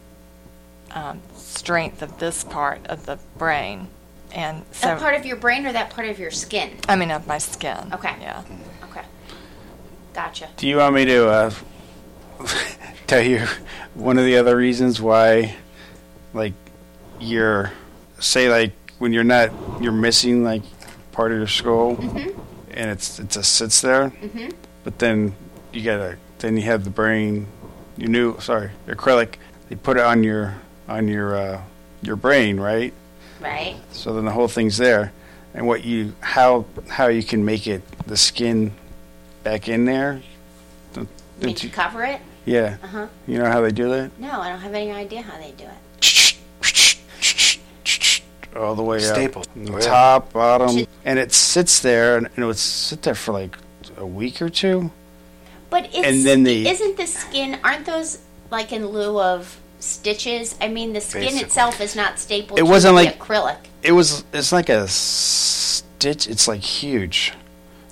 um, 0.92 1.20
strength 1.34 2.00
of 2.00 2.20
this 2.20 2.44
part 2.44 2.86
of 2.86 3.06
the 3.06 3.18
brain. 3.36 3.88
And 4.34 4.64
so, 4.72 4.88
that 4.88 5.00
part 5.00 5.14
of 5.14 5.24
your 5.24 5.36
brain 5.36 5.66
or 5.66 5.72
that 5.72 5.90
part 5.90 6.08
of 6.08 6.18
your 6.18 6.30
skin? 6.30 6.76
I 6.88 6.96
mean, 6.96 7.10
of 7.10 7.26
my 7.26 7.38
skin. 7.38 7.92
Okay. 7.92 8.14
Yeah. 8.20 8.44
Okay. 8.84 9.02
Gotcha. 10.12 10.48
Do 10.56 10.68
you 10.68 10.76
want 10.76 10.94
me 10.94 11.04
to 11.06 11.28
uh, 11.28 11.50
tell 13.06 13.22
you 13.22 13.46
one 13.94 14.18
of 14.18 14.24
the 14.24 14.36
other 14.36 14.56
reasons 14.56 15.00
why, 15.00 15.56
like, 16.34 16.52
you're 17.20 17.72
say 18.20 18.48
like 18.48 18.72
when 18.98 19.12
you're 19.12 19.24
not 19.24 19.50
you're 19.80 19.92
missing 19.92 20.44
like 20.44 20.62
part 21.12 21.32
of 21.32 21.38
your 21.38 21.46
skull, 21.46 21.96
and 22.70 22.90
it's 22.90 23.18
it 23.18 23.30
just 23.30 23.54
sits 23.54 23.80
there, 23.80 24.12
but 24.84 24.98
then 24.98 25.34
you 25.72 25.82
gotta 25.82 26.16
then 26.38 26.56
you 26.56 26.62
have 26.64 26.84
the 26.84 26.90
brain, 26.90 27.46
you 27.96 28.06
knew 28.08 28.38
sorry 28.40 28.70
your 28.86 28.96
acrylic. 28.96 29.34
They 29.68 29.76
put 29.76 29.96
it 29.96 30.02
on 30.02 30.22
your 30.24 30.56
on 30.88 31.08
your 31.08 31.36
uh, 31.36 31.62
your 32.02 32.16
brain, 32.16 32.58
right? 32.60 32.92
Right. 33.40 33.76
So 33.92 34.14
then 34.14 34.24
the 34.24 34.30
whole 34.32 34.48
thing's 34.48 34.76
there, 34.78 35.12
and 35.54 35.66
what 35.66 35.84
you 35.84 36.14
how 36.20 36.64
how 36.88 37.06
you 37.08 37.22
can 37.22 37.44
make 37.44 37.66
it 37.66 37.82
the 38.06 38.16
skin 38.16 38.72
back 39.44 39.68
in 39.68 39.84
there. 39.84 40.22
Don't- 40.94 41.08
don't 41.40 41.56
to 41.56 41.66
you- 41.66 41.72
cover 41.72 42.02
it? 42.04 42.20
yeah. 42.44 42.76
Uh 42.82 42.86
huh. 42.88 43.06
You 43.26 43.38
know 43.38 43.50
how 43.50 43.60
they 43.60 43.70
do 43.70 43.88
that? 43.90 44.10
No, 44.18 44.40
I 44.40 44.48
don't 44.50 44.60
have 44.60 44.74
any 44.74 44.90
idea 44.90 45.22
how 45.22 45.36
they 45.38 45.52
do 45.56 45.64
it. 45.64 45.74
All 48.56 48.74
the 48.74 48.82
way 48.82 48.98
Staple. 48.98 49.42
up. 49.42 49.48
Oh, 49.56 49.72
yeah. 49.74 49.78
Top, 49.80 50.32
bottom. 50.32 50.86
And 51.04 51.18
it 51.18 51.32
sits 51.32 51.80
there, 51.80 52.16
and, 52.16 52.26
and 52.26 52.38
it 52.38 52.44
would 52.46 52.58
sit 52.58 53.02
there 53.02 53.14
for 53.14 53.32
like 53.32 53.56
a 53.96 54.06
week 54.06 54.42
or 54.42 54.48
two. 54.48 54.90
But 55.70 55.84
it's, 55.94 56.06
And 56.06 56.24
then 56.24 56.42
they- 56.42 56.66
isn't 56.68 56.96
the 56.96 57.06
skin? 57.06 57.58
Aren't 57.62 57.86
those 57.86 58.18
like 58.50 58.72
in 58.72 58.86
lieu 58.86 59.20
of 59.20 59.60
stitches? 59.80 60.54
I 60.60 60.68
mean, 60.68 60.92
the 60.92 61.00
skin 61.00 61.22
Basically. 61.22 61.44
itself 61.44 61.80
is 61.80 61.94
not 61.96 62.18
stapled. 62.18 62.58
It 62.58 62.64
wasn't 62.64 62.94
like- 62.94 63.18
acrylic. 63.18 63.58
It 63.82 63.92
was, 63.92 64.24
it's 64.32 64.50
like 64.52 64.68
a 64.68 64.88
stitch. 64.88 66.26
It's 66.28 66.48
like 66.48 66.60
huge. 66.60 67.32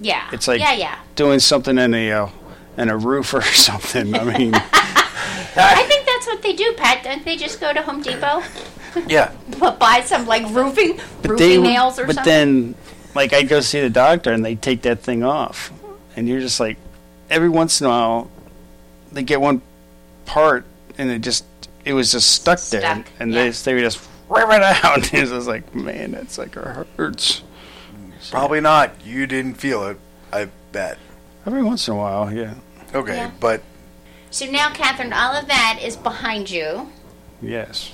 Yeah. 0.00 0.28
It's 0.32 0.46
like 0.48 0.60
yeah, 0.60 0.74
yeah. 0.74 0.98
doing 1.14 1.38
something 1.38 1.78
in 1.78 1.94
a, 1.94 2.10
uh, 2.12 2.28
in 2.76 2.88
a 2.90 2.96
roof 2.96 3.32
or 3.32 3.42
something. 3.68 4.14
I 4.14 4.24
mean, 4.24 4.52
I 4.54 5.84
think 5.88 6.04
that's 6.06 6.26
what 6.26 6.42
they 6.42 6.52
do, 6.54 6.74
Pat. 6.76 7.02
Don't 7.04 7.24
they 7.24 7.36
just 7.36 7.60
go 7.60 7.72
to 7.72 7.80
Home 7.82 8.02
Depot, 8.02 8.42
Yeah. 9.08 9.32
but 9.58 9.78
buy 9.78 10.02
some 10.04 10.26
like 10.26 10.42
roofing 10.50 11.00
roofing 11.22 11.36
they, 11.36 11.58
nails 11.58 11.98
or 11.98 12.06
but 12.06 12.16
something? 12.16 12.24
But 12.24 12.24
then, 12.24 12.74
like, 13.14 13.32
I 13.32 13.42
go 13.42 13.60
see 13.60 13.80
the 13.80 13.88
doctor 13.90 14.32
and 14.32 14.44
they 14.44 14.54
take 14.56 14.82
that 14.82 15.00
thing 15.00 15.22
off, 15.22 15.72
and 16.16 16.28
you're 16.28 16.40
just 16.40 16.60
like, 16.60 16.76
every 17.30 17.48
once 17.48 17.80
in 17.80 17.86
a 17.86 17.90
while, 17.90 18.30
they 19.12 19.22
get 19.22 19.40
one 19.40 19.62
part, 20.26 20.66
and 20.98 21.10
it 21.10 21.20
just, 21.22 21.44
it 21.86 21.94
was 21.94 22.12
just 22.12 22.30
stuck, 22.32 22.60
there, 22.60 22.82
Stuck, 22.82 23.06
and 23.18 23.32
yeah. 23.32 23.44
they 23.44 23.50
they 23.50 23.74
would 23.74 23.80
just 23.82 24.06
rip 24.28 24.48
it 24.50 24.62
out. 24.62 24.96
and 25.12 25.14
it 25.14 25.30
was 25.32 25.46
like, 25.46 25.74
man, 25.74 26.10
that's 26.12 26.36
like 26.36 26.54
it 26.56 26.86
hurts. 26.96 27.42
Probably 28.30 28.60
not. 28.60 28.90
You 29.04 29.26
didn't 29.26 29.54
feel 29.54 29.86
it. 29.86 29.98
I 30.32 30.48
bet. 30.72 30.98
Every 31.46 31.62
once 31.62 31.86
in 31.86 31.94
a 31.94 31.96
while, 31.96 32.32
yeah, 32.32 32.54
Okay, 32.92 33.16
Yeah. 33.16 33.30
but 33.40 33.62
so 34.30 34.44
now, 34.50 34.68
Kathryn, 34.70 35.14
all 35.16 35.32
of 35.34 35.46
that 35.46 35.78
is 35.80 35.96
behind 35.96 36.50
you. 36.50 36.90
yes, 37.40 37.92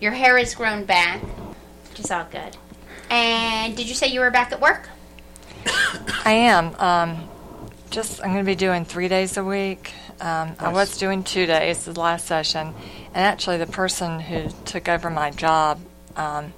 Your 0.00 0.12
hair 0.12 0.38
is 0.38 0.54
grown 0.54 0.84
back, 0.84 1.20
which 1.90 1.98
is 2.00 2.10
all 2.12 2.24
good. 2.30 2.56
And 3.10 3.76
did 3.76 3.88
you 3.88 3.94
say 3.96 4.06
you 4.06 4.20
were 4.20 4.30
back 4.30 4.52
at 4.52 4.60
work? 4.60 4.88
I 6.24 6.30
am. 6.32 6.74
Um, 6.78 7.28
just 7.90 8.20
I'm 8.20 8.32
going 8.32 8.44
to 8.44 8.50
be 8.50 8.54
doing 8.54 8.84
three 8.84 9.08
days 9.08 9.36
a 9.36 9.42
week. 9.44 9.92
Um, 10.20 10.54
I 10.58 10.72
was 10.72 10.98
doing 10.98 11.24
two 11.24 11.46
days 11.46 11.84
the 11.84 11.98
last 11.98 12.26
session, 12.26 12.74
and 13.18 13.26
actually 13.26 13.56
the 13.58 13.66
person 13.66 14.20
who 14.20 14.48
took 14.64 14.88
over 14.88 15.10
my 15.10 15.32
job, 15.32 15.80
um, 16.14 16.52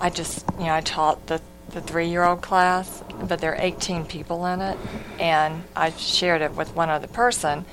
I 0.00 0.08
just 0.08 0.44
you 0.56 0.66
know 0.66 0.74
I 0.74 0.80
taught 0.80 1.26
the 1.26 1.40
the 1.70 1.80
three 1.80 2.06
year 2.06 2.22
old 2.22 2.42
class, 2.42 3.02
but 3.24 3.40
there 3.40 3.50
are 3.50 3.60
18 3.60 4.04
people 4.04 4.46
in 4.46 4.60
it, 4.60 4.78
and 5.18 5.64
I 5.74 5.90
shared 5.90 6.42
it 6.42 6.54
with 6.54 6.76
one 6.76 6.90
other 6.90 7.08
person. 7.08 7.64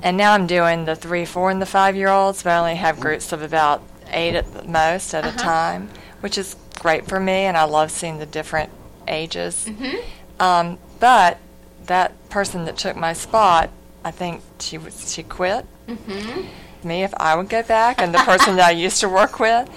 And 0.00 0.16
now 0.16 0.34
I'm 0.34 0.46
doing 0.46 0.84
the 0.84 0.94
three, 0.94 1.24
four, 1.24 1.50
and 1.50 1.60
the 1.60 1.66
five 1.66 1.96
year 1.96 2.06
olds, 2.10 2.44
but 2.44 2.50
I 2.50 2.58
only 2.58 2.76
have 2.76 3.00
groups 3.00 3.32
of 3.32 3.42
about 3.42 3.82
eight 4.12 4.36
at 4.36 4.52
the 4.54 4.62
most 4.62 5.12
at 5.12 5.26
a 5.26 5.36
time, 5.36 5.88
which 6.20 6.38
is 6.38 6.54
great 6.78 7.08
for 7.08 7.18
me, 7.18 7.32
and 7.32 7.56
I 7.56 7.64
love 7.64 7.90
seeing 7.90 8.20
the 8.20 8.26
different 8.26 8.70
ages. 9.08 9.68
Um, 10.38 10.78
but 11.00 11.38
that 11.86 12.12
person 12.30 12.66
that 12.66 12.76
took 12.76 12.94
my 12.96 13.14
spot, 13.14 13.70
I 14.04 14.12
think 14.12 14.42
she 14.60 14.78
was 14.78 15.12
she 15.12 15.24
quit. 15.24 15.66
Me, 16.84 17.02
if 17.02 17.14
I 17.14 17.34
would 17.34 17.48
go 17.48 17.62
back, 17.62 18.00
and 18.00 18.14
the 18.14 18.18
person 18.18 18.56
that 18.56 18.68
I 18.68 18.70
used 18.72 19.00
to 19.00 19.08
work 19.08 19.40
with. 19.40 19.68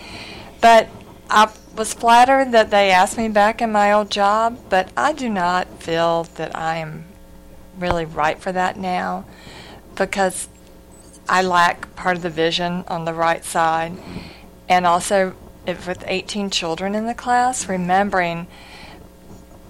But 0.61 0.89
I 1.29 1.51
was 1.75 1.93
flattered 1.93 2.51
that 2.51 2.71
they 2.71 2.91
asked 2.91 3.17
me 3.17 3.29
back 3.29 3.61
in 3.61 3.71
my 3.71 3.91
old 3.91 4.09
job, 4.09 4.59
but 4.69 4.89
I 4.97 5.13
do 5.13 5.29
not 5.29 5.81
feel 5.81 6.23
that 6.35 6.55
I 6.55 6.77
am 6.77 7.05
really 7.77 8.05
right 8.05 8.37
for 8.37 8.51
that 8.51 8.77
now 8.77 9.25
because 9.95 10.49
I 11.27 11.41
lack 11.41 11.95
part 11.95 12.17
of 12.17 12.23
the 12.23 12.29
vision 12.29 12.83
on 12.87 13.05
the 13.05 13.13
right 13.13 13.45
side. 13.45 13.93
And 14.67 14.85
also, 14.85 15.35
if 15.65 15.87
with 15.87 16.03
18 16.07 16.49
children 16.49 16.95
in 16.95 17.05
the 17.05 17.13
class, 17.13 17.69
remembering 17.69 18.47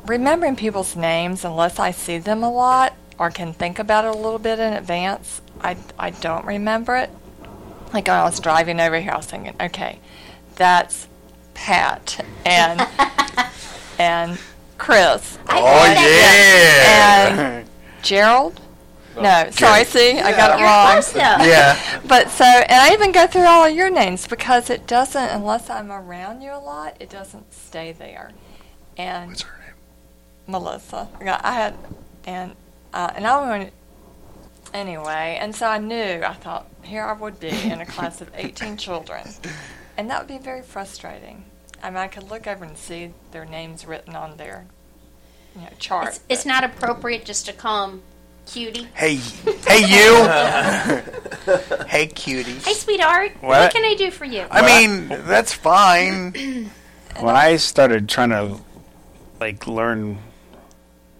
remembering 0.05 0.55
people's 0.55 0.95
names 0.95 1.45
unless 1.45 1.77
I 1.77 1.91
see 1.91 2.17
them 2.17 2.43
a 2.43 2.49
lot 2.51 2.95
or 3.19 3.29
can 3.29 3.53
think 3.53 3.77
about 3.77 4.05
it 4.05 4.15
a 4.15 4.17
little 4.17 4.39
bit 4.39 4.57
in 4.57 4.73
advance, 4.73 5.41
I, 5.61 5.77
I 5.97 6.09
don't 6.11 6.45
remember 6.45 6.95
it. 6.97 7.09
Like 7.93 8.07
when 8.07 8.15
I 8.17 8.23
was 8.23 8.39
driving 8.39 8.79
over 8.79 8.99
here, 8.99 9.11
I 9.11 9.17
was 9.17 9.25
thinking, 9.25 9.55
okay, 9.59 9.99
that's 10.55 11.07
Pat 11.53 12.23
and 12.45 12.81
and 13.99 14.39
Chris 14.77 15.37
oh 15.49 15.85
yeah. 15.85 17.57
and 17.57 17.69
Gerald. 18.01 18.61
No, 19.19 19.49
sorry, 19.51 19.83
see, 19.83 20.17
I 20.19 20.31
got 20.31 20.57
it 20.57 20.63
wrong. 20.63 21.03
yeah. 21.45 21.99
But 22.07 22.29
so, 22.29 22.45
and 22.45 22.71
I 22.71 22.93
even 22.93 23.11
go 23.11 23.27
through 23.27 23.47
all 23.47 23.65
of 23.65 23.75
your 23.75 23.89
names 23.89 24.25
because 24.25 24.69
it 24.69 24.87
doesn't, 24.87 25.29
unless 25.29 25.69
I'm 25.69 25.91
around 25.91 26.41
you 26.41 26.53
a 26.53 26.59
lot, 26.59 26.95
it 27.01 27.09
doesn't 27.09 27.51
stay 27.53 27.91
there. 27.91 28.31
And 28.95 29.31
What's 29.31 29.41
her 29.41 29.57
name? 29.59 29.75
Melissa, 30.47 31.09
I 31.19 31.53
had, 31.53 31.75
and 32.25 32.55
uh, 32.93 33.11
and 33.15 33.27
I 33.27 33.49
went 33.49 33.73
anyway, 34.73 35.37
and 35.39 35.55
so 35.55 35.67
I 35.67 35.77
knew. 35.79 36.21
I 36.23 36.33
thought 36.33 36.67
here 36.83 37.03
I 37.03 37.13
would 37.13 37.39
be 37.39 37.49
in 37.49 37.81
a 37.81 37.85
class 37.85 38.21
of 38.21 38.29
18 38.35 38.77
children, 38.85 39.27
and 39.97 40.09
that 40.09 40.19
would 40.19 40.27
be 40.27 40.37
very 40.43 40.61
frustrating. 40.61 41.45
I 41.81 41.89
mean, 41.89 41.97
I 41.97 42.07
could 42.07 42.29
look 42.29 42.47
over 42.47 42.65
and 42.65 42.77
see 42.77 43.13
their 43.31 43.45
names 43.45 43.85
written 43.85 44.15
on 44.15 44.37
their, 44.37 44.65
you 45.55 45.61
know, 45.61 45.69
chart. 45.79 46.09
It's, 46.09 46.19
it's 46.29 46.45
not 46.45 46.63
appropriate 46.63 47.25
just 47.25 47.45
to 47.45 47.53
call 47.53 47.89
him 47.89 48.01
cutie. 48.45 48.87
Hey, 48.95 49.15
hey 49.15 49.85
you. 49.87 50.27
hey 51.87 52.07
cutie. 52.07 52.53
Hey, 52.59 52.73
sweetheart. 52.73 53.31
What, 53.39 53.49
What? 53.49 53.73
can 53.73 53.85
I 53.85 53.95
do 53.95 54.11
for 54.11 54.25
you? 54.25 54.45
I 54.51 54.65
mean, 54.87 55.07
that's 55.07 55.53
fine. 55.53 56.33
when 57.19 57.35
I 57.35 57.55
started 57.57 58.09
trying 58.09 58.29
to 58.31 58.57
like 59.39 59.67
learn 59.67 60.17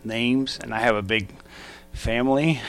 names, 0.04 0.60
and 0.62 0.74
I 0.74 0.80
have 0.80 0.96
a 0.96 1.02
big 1.02 1.30
family. 1.94 2.62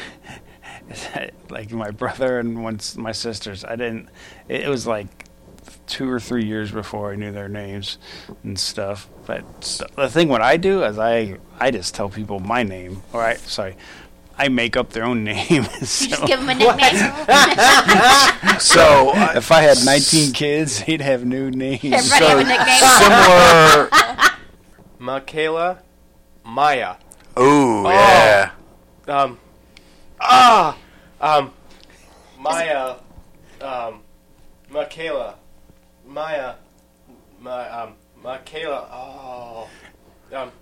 like 1.50 1.72
my 1.72 1.90
brother 1.90 2.38
and 2.38 2.62
once 2.62 2.96
my 2.96 3.12
sisters. 3.12 3.64
I 3.64 3.76
didn't. 3.76 4.08
It, 4.48 4.62
it 4.62 4.68
was 4.68 4.86
like 4.86 5.06
two 5.86 6.08
or 6.08 6.20
three 6.20 6.44
years 6.44 6.70
before 6.70 7.12
I 7.12 7.16
knew 7.16 7.32
their 7.32 7.48
names 7.48 7.98
and 8.44 8.58
stuff. 8.58 9.08
But 9.26 9.44
s 9.60 9.82
the 9.96 10.08
thing 10.08 10.28
what 10.28 10.42
I 10.42 10.56
do 10.56 10.82
is 10.84 10.98
I 10.98 11.38
I 11.58 11.70
just 11.70 11.94
tell 11.94 12.08
people 12.08 12.40
my 12.40 12.62
name. 12.62 13.02
Or 13.12 13.22
I 13.22 13.34
sorry, 13.36 13.76
I 14.38 14.48
make 14.48 14.76
up 14.76 14.90
their 14.90 15.04
own 15.04 15.22
name. 15.32 15.46
You 15.50 15.62
So 15.84 16.08
just 16.08 16.26
give 16.26 16.40
them 16.40 16.48
a 16.48 16.54
nickname. 16.54 17.12
So, 18.60 19.10
uh, 19.14 19.32
if 19.36 19.50
I 19.52 19.62
had 19.62 19.78
19 19.84 20.32
kids, 20.32 20.80
he'd 20.80 21.00
have 21.00 21.24
new 21.24 21.50
names. 21.50 21.82
Everybody 21.82 22.24
have 22.26 22.38
a 22.38 22.44
nickname. 22.44 22.78
similar. 23.00 24.30
Michaela, 24.98 25.78
Maya. 26.44 26.96
Ooh, 27.38 27.84
yeah. 27.84 28.50
Um, 29.08 29.38
ah, 30.20 30.76
um, 31.20 31.52
Maya, 32.38 32.96
um, 33.60 34.02
Michaela, 34.70 35.36
Maya, 36.06 36.54
my, 37.40 37.68
um, 37.68 37.94
Michaela. 38.22 38.88
Oh, 38.92 39.68
um, 40.32 40.52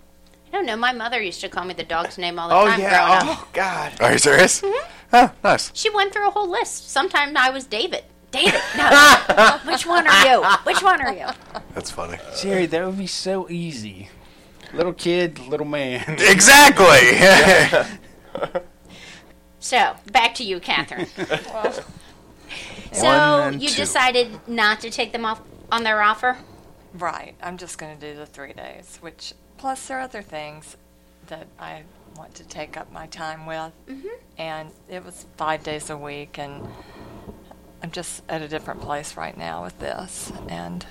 I 0.47 0.51
don't 0.51 0.65
know. 0.65 0.75
My 0.75 0.93
mother 0.93 1.21
used 1.21 1.41
to 1.41 1.49
call 1.49 1.65
me 1.65 1.73
the 1.73 1.83
dog's 1.83 2.17
name 2.17 2.39
all 2.39 2.49
the 2.49 2.55
oh 2.55 2.65
time 2.65 2.79
growing 2.79 2.91
yeah. 2.91 3.13
up. 3.13 3.23
Oh 3.25 3.47
God. 3.53 4.01
Are 4.01 4.11
you 4.13 4.17
serious? 4.17 4.61
Mm-hmm. 4.61 4.93
Oh, 5.13 5.31
nice. 5.43 5.71
She 5.73 5.89
went 5.89 6.13
through 6.13 6.27
a 6.27 6.31
whole 6.31 6.49
list. 6.49 6.89
Sometimes 6.89 7.35
I 7.35 7.49
was 7.51 7.65
David. 7.65 8.03
David. 8.31 8.59
No. 8.77 9.59
Which 9.65 9.85
one 9.85 10.07
are 10.07 10.27
you? 10.27 10.43
Which 10.63 10.81
one 10.81 11.01
are 11.01 11.13
you? 11.13 11.27
That's 11.73 11.91
funny. 11.91 12.17
Jerry, 12.39 12.65
that 12.67 12.85
would 12.85 12.97
be 12.97 13.07
so 13.07 13.49
easy. 13.49 14.09
Little 14.73 14.93
kid, 14.93 15.39
little 15.47 15.65
man. 15.65 16.17
Exactly. 16.19 17.17
So 19.59 19.95
back 20.11 20.35
to 20.35 20.43
you, 20.43 20.59
Kathryn. 20.59 21.07
One 22.91 22.93
so 22.93 23.49
you 23.49 23.69
two. 23.69 23.75
decided 23.75 24.47
not 24.47 24.79
to 24.81 24.89
take 24.89 25.11
them 25.11 25.25
off 25.25 25.41
on 25.71 25.83
their 25.83 26.01
offer. 26.01 26.37
Right. 26.93 27.35
I'm 27.41 27.57
just 27.57 27.77
going 27.77 27.97
to 27.97 28.11
do 28.11 28.17
the 28.17 28.25
three 28.25 28.53
days, 28.53 28.97
which 29.01 29.33
plus 29.57 29.87
there 29.87 29.99
are 29.99 30.01
other 30.01 30.21
things 30.21 30.75
that 31.27 31.47
I 31.59 31.83
want 32.17 32.33
to 32.35 32.43
take 32.43 32.77
up 32.77 32.91
my 32.91 33.07
time 33.07 33.45
with. 33.45 33.71
Mm-hmm. 33.87 34.07
And 34.37 34.71
it 34.89 35.05
was 35.05 35.25
five 35.37 35.63
days 35.63 35.89
a 35.89 35.97
week, 35.97 36.39
and 36.39 36.67
I'm 37.83 37.91
just 37.91 38.23
at 38.27 38.41
a 38.41 38.47
different 38.47 38.81
place 38.81 39.15
right 39.15 39.37
now 39.37 39.63
with 39.63 39.79
this. 39.79 40.31
And 40.47 40.85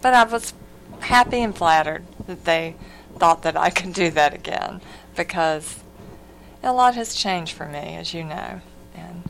but 0.00 0.14
I 0.14 0.24
was 0.24 0.54
happy 1.00 1.42
and 1.42 1.56
flattered 1.56 2.04
that 2.26 2.44
they 2.44 2.76
thought 3.18 3.42
that 3.42 3.56
I 3.56 3.70
could 3.70 3.92
do 3.92 4.10
that 4.10 4.32
again 4.32 4.80
because 5.14 5.80
a 6.62 6.72
lot 6.72 6.94
has 6.94 7.14
changed 7.14 7.52
for 7.52 7.66
me, 7.66 7.96
as 7.96 8.12
you 8.12 8.24
know. 8.24 8.60
And 8.94 9.22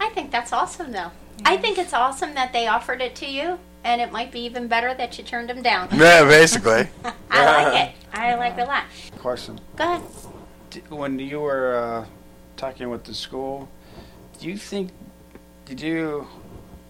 I 0.00 0.08
think 0.10 0.30
that's 0.30 0.52
awesome, 0.52 0.92
though. 0.92 1.10
I 1.44 1.56
think 1.56 1.78
it's 1.78 1.92
awesome 1.92 2.34
that 2.34 2.52
they 2.52 2.66
offered 2.66 3.00
it 3.00 3.14
to 3.16 3.26
you, 3.26 3.58
and 3.84 4.00
it 4.00 4.12
might 4.12 4.30
be 4.32 4.40
even 4.40 4.68
better 4.68 4.94
that 4.94 5.18
you 5.18 5.24
turned 5.24 5.48
them 5.48 5.62
down. 5.62 5.88
yeah, 5.92 6.24
basically. 6.24 6.88
I 7.30 7.44
like 7.64 7.88
it. 7.88 7.94
I 8.12 8.34
like 8.34 8.58
it 8.58 8.62
a 8.62 8.64
lot. 8.64 8.84
Carson, 9.18 9.60
Go 9.76 9.84
ahead. 9.84 10.02
when 10.88 11.18
you 11.18 11.40
were 11.40 11.76
uh, 11.76 12.06
talking 12.56 12.90
with 12.90 13.04
the 13.04 13.14
school, 13.14 13.68
do 14.38 14.48
you 14.48 14.56
think, 14.56 14.90
did 15.64 15.80
you, 15.80 16.26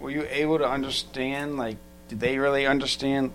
were 0.00 0.10
you 0.10 0.26
able 0.30 0.58
to 0.58 0.68
understand, 0.68 1.56
like, 1.56 1.76
did 2.08 2.20
they 2.20 2.38
really 2.38 2.66
understand? 2.66 3.32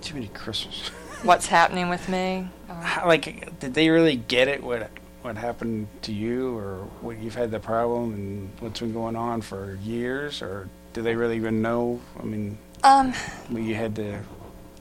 Too 0.00 0.14
many 0.14 0.28
Christmas. 0.28 0.90
what's 1.22 1.46
happening 1.46 1.88
with 1.88 2.08
me? 2.08 2.48
How, 2.68 3.06
like, 3.06 3.58
did 3.60 3.74
they 3.74 3.88
really 3.90 4.16
get 4.16 4.48
it? 4.48 4.62
What 4.62 4.90
what 5.22 5.36
happened 5.36 5.86
to 6.02 6.12
you, 6.12 6.56
or 6.58 6.78
what 7.00 7.18
you've 7.18 7.36
had 7.36 7.50
the 7.52 7.60
problem, 7.60 8.12
and 8.12 8.50
what's 8.58 8.80
been 8.80 8.92
going 8.92 9.14
on 9.14 9.40
for 9.40 9.78
years, 9.82 10.42
or 10.42 10.68
do 10.94 11.02
they 11.02 11.14
really 11.14 11.36
even 11.36 11.62
know? 11.62 12.00
I 12.18 12.24
mean, 12.24 12.58
Um, 12.82 13.12
what 13.48 13.62
you 13.62 13.76
had 13.76 13.94
to. 13.96 14.20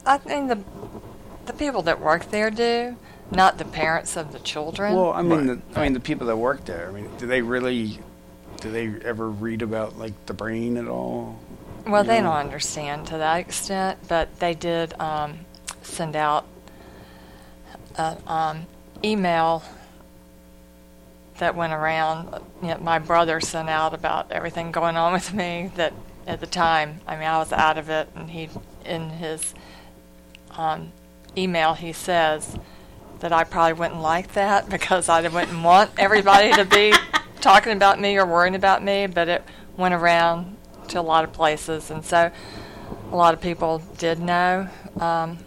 I 0.05 0.17
think 0.17 0.49
the 0.49 0.59
the 1.45 1.53
people 1.53 1.83
that 1.83 1.99
work 1.99 2.31
there 2.31 2.49
do, 2.49 2.95
not 3.29 3.59
the 3.59 3.65
parents 3.65 4.17
of 4.17 4.31
the 4.31 4.39
children. 4.39 4.95
Well, 4.95 5.11
I 5.13 5.21
mean, 5.21 5.45
the, 5.45 5.61
I 5.75 5.83
mean, 5.83 5.93
the 5.93 5.99
people 5.99 6.25
that 6.27 6.37
work 6.37 6.65
there. 6.65 6.87
I 6.89 6.91
mean, 6.91 7.09
do 7.17 7.27
they 7.27 7.41
really? 7.41 7.99
Do 8.61 8.71
they 8.71 8.87
ever 9.05 9.29
read 9.29 9.61
about 9.61 9.97
like 9.99 10.13
the 10.25 10.33
brain 10.33 10.77
at 10.77 10.87
all? 10.87 11.39
Well, 11.85 12.03
they 12.03 12.17
Yeah. 12.17 12.23
don't 12.23 12.35
understand 12.35 13.07
to 13.07 13.17
that 13.17 13.37
extent, 13.39 13.99
but 14.07 14.39
they 14.39 14.53
did 14.53 14.99
um, 14.99 15.39
send 15.81 16.15
out 16.15 16.45
an 17.97 18.17
um, 18.27 18.65
email 19.03 19.63
that 21.39 21.55
went 21.55 21.73
around. 21.73 22.41
You 22.61 22.69
know, 22.69 22.77
my 22.77 22.99
brother 22.99 23.39
sent 23.39 23.69
out 23.69 23.93
about 23.93 24.31
everything 24.31 24.71
going 24.71 24.95
on 24.95 25.13
with 25.13 25.33
me. 25.33 25.71
That 25.75 25.93
at 26.27 26.39
the 26.39 26.47
time, 26.47 27.01
I 27.07 27.15
mean, 27.15 27.27
I 27.27 27.37
was 27.39 27.51
out 27.51 27.77
of 27.77 27.89
it, 27.89 28.09
and 28.15 28.29
he, 28.29 28.49
in 28.85 29.09
his 29.09 29.53
um, 30.51 30.91
email, 31.35 31.73
he 31.73 31.93
says 31.93 32.57
that 33.19 33.33
I 33.33 33.43
probably 33.43 33.73
wouldn't 33.73 34.01
like 34.01 34.33
that 34.33 34.69
because 34.69 35.09
I 35.09 35.27
wouldn't 35.27 35.63
want 35.63 35.91
everybody 35.97 36.53
to 36.53 36.65
be 36.65 36.93
talking 37.41 37.73
about 37.73 37.99
me 37.99 38.17
or 38.17 38.25
worrying 38.25 38.55
about 38.55 38.83
me, 38.83 39.07
but 39.07 39.27
it 39.27 39.43
went 39.77 39.93
around 39.93 40.57
to 40.89 40.99
a 40.99 41.01
lot 41.01 41.23
of 41.23 41.33
places, 41.33 41.89
and 41.89 42.03
so 42.03 42.31
a 43.11 43.15
lot 43.15 43.33
of 43.33 43.41
people 43.41 43.81
did 43.97 44.19
know, 44.19 44.69
um, 44.99 45.39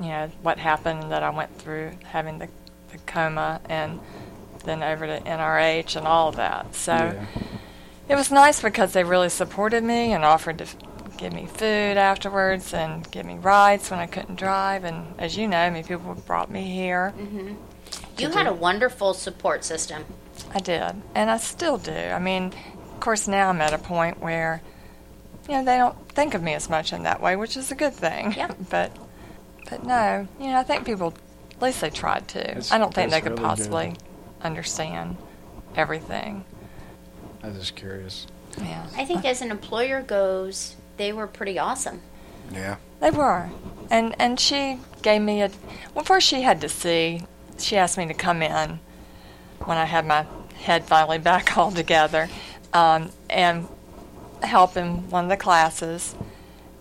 you 0.00 0.08
know, 0.08 0.30
what 0.42 0.58
happened 0.58 1.10
that 1.12 1.22
I 1.22 1.30
went 1.30 1.56
through 1.58 1.92
having 2.04 2.38
the, 2.38 2.48
the 2.92 2.98
coma 3.06 3.60
and 3.68 4.00
then 4.64 4.82
over 4.82 5.06
to 5.06 5.20
NRH 5.20 5.96
and 5.96 6.06
all 6.06 6.28
of 6.28 6.36
that. 6.36 6.74
So 6.74 6.92
Yeah. 6.94 7.24
it 8.08 8.14
was 8.16 8.30
nice 8.30 8.60
because 8.62 8.92
they 8.92 9.04
really 9.04 9.28
supported 9.28 9.84
me 9.84 10.12
and 10.12 10.24
offered 10.24 10.58
to 10.58 10.64
f- 10.64 10.76
give 11.16 11.32
me 11.32 11.46
food 11.46 11.96
afterwards 11.96 12.72
and 12.72 13.10
give 13.10 13.26
me 13.26 13.36
rides 13.38 13.90
when 13.90 14.00
I 14.00 14.06
couldn't 14.06 14.36
drive. 14.36 14.84
And 14.84 15.14
as 15.18 15.36
you 15.36 15.46
know, 15.48 15.58
I 15.58 15.70
mean, 15.70 15.84
people 15.84 16.14
brought 16.26 16.50
me 16.50 16.62
here. 16.64 17.12
Mm-hmm. 17.18 17.54
You 18.18 18.30
had 18.30 18.46
a 18.46 18.52
wonderful 18.52 19.14
support 19.14 19.64
system. 19.64 20.04
I 20.54 20.58
did, 20.60 21.00
and 21.14 21.30
I 21.30 21.36
still 21.38 21.78
do. 21.78 21.92
I 21.92 22.18
mean, 22.18 22.52
of 22.92 23.00
course, 23.00 23.28
now 23.28 23.48
I'm 23.50 23.60
at 23.60 23.72
a 23.72 23.78
point 23.78 24.20
where, 24.20 24.62
you 25.48 25.54
know, 25.54 25.64
they 25.64 25.76
don't 25.76 25.96
think 26.10 26.34
of 26.34 26.42
me 26.42 26.54
as 26.54 26.68
much 26.68 26.92
in 26.92 27.02
that 27.04 27.20
way, 27.22 27.36
which 27.36 27.56
is 27.56 27.70
a 27.70 27.74
good 27.74 27.94
thing. 27.94 28.32
Yep. 28.32 28.56
but, 28.70 28.92
but 29.68 29.84
no, 29.84 30.26
you 30.38 30.46
know, 30.46 30.58
I 30.58 30.62
think 30.62 30.84
people, 30.84 31.14
at 31.56 31.62
least 31.62 31.80
they 31.80 31.90
tried 31.90 32.28
to. 32.28 32.38
That's- 32.38 32.72
I 32.72 32.78
don't 32.78 32.94
think 32.94 33.10
they 33.10 33.20
could 33.20 33.32
really 33.32 33.42
good. 33.42 33.48
possibly 33.48 33.96
understand 34.42 35.16
everything. 35.76 36.44
I 37.42 37.48
was 37.48 37.58
just 37.58 37.76
curious. 37.76 38.26
Yeah, 38.58 38.86
I 38.96 39.04
think 39.04 39.24
as 39.24 39.40
an 39.42 39.50
employer 39.50 40.02
goes, 40.02 40.76
they 40.96 41.12
were 41.12 41.26
pretty 41.26 41.58
awesome. 41.58 42.02
Yeah. 42.52 42.76
they 43.00 43.10
were, 43.10 43.48
and 43.90 44.14
and 44.18 44.38
she 44.40 44.78
gave 45.02 45.22
me 45.22 45.40
a. 45.42 45.50
Well, 45.94 46.04
first 46.04 46.26
she 46.26 46.42
had 46.42 46.60
to 46.62 46.68
see. 46.68 47.22
She 47.58 47.76
asked 47.76 47.96
me 47.96 48.06
to 48.06 48.14
come 48.14 48.42
in 48.42 48.80
when 49.64 49.76
I 49.78 49.84
had 49.84 50.04
my 50.06 50.26
head 50.56 50.84
finally 50.84 51.18
back 51.30 51.56
all 51.56 51.70
together, 51.70 52.28
um, 52.72 53.10
and 53.30 53.68
help 54.42 54.76
in 54.76 55.08
one 55.10 55.24
of 55.24 55.30
the 55.30 55.36
classes. 55.36 56.14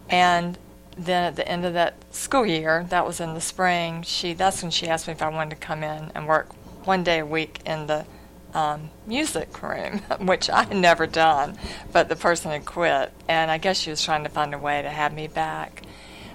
And 0.10 0.58
then 1.06 1.24
at 1.24 1.36
the 1.36 1.48
end 1.48 1.66
of 1.66 1.74
that 1.74 1.96
school 2.14 2.46
year, 2.46 2.86
that 2.90 3.06
was 3.06 3.20
in 3.20 3.34
the 3.34 3.42
spring, 3.42 4.04
she 4.04 4.34
that's 4.34 4.62
when 4.62 4.72
she 4.72 4.88
asked 4.88 5.08
me 5.08 5.14
if 5.14 5.22
I 5.22 5.30
wanted 5.30 5.52
to 5.52 5.56
come 5.56 5.84
in 5.84 6.12
and 6.14 6.28
work 6.28 6.50
one 6.86 7.04
day 7.04 7.20
a 7.20 7.26
week 7.26 7.60
in 7.66 7.88
the 7.88 8.06
um, 8.54 8.90
music 9.06 9.62
room, 9.62 10.00
which 10.20 10.50
I 10.50 10.64
had 10.64 10.76
never 10.76 11.08
done, 11.08 11.58
but 11.92 12.10
the 12.10 12.16
person 12.16 12.52
had 12.52 12.66
quit, 12.66 13.12
and 13.28 13.50
I 13.50 13.58
guess 13.58 13.80
she 13.80 13.90
was 13.90 14.04
trying 14.04 14.24
to 14.24 14.30
find 14.30 14.54
a 14.54 14.58
way 14.58 14.82
to 14.82 14.90
have 14.90 15.14
me 15.14 15.28
back 15.28 15.84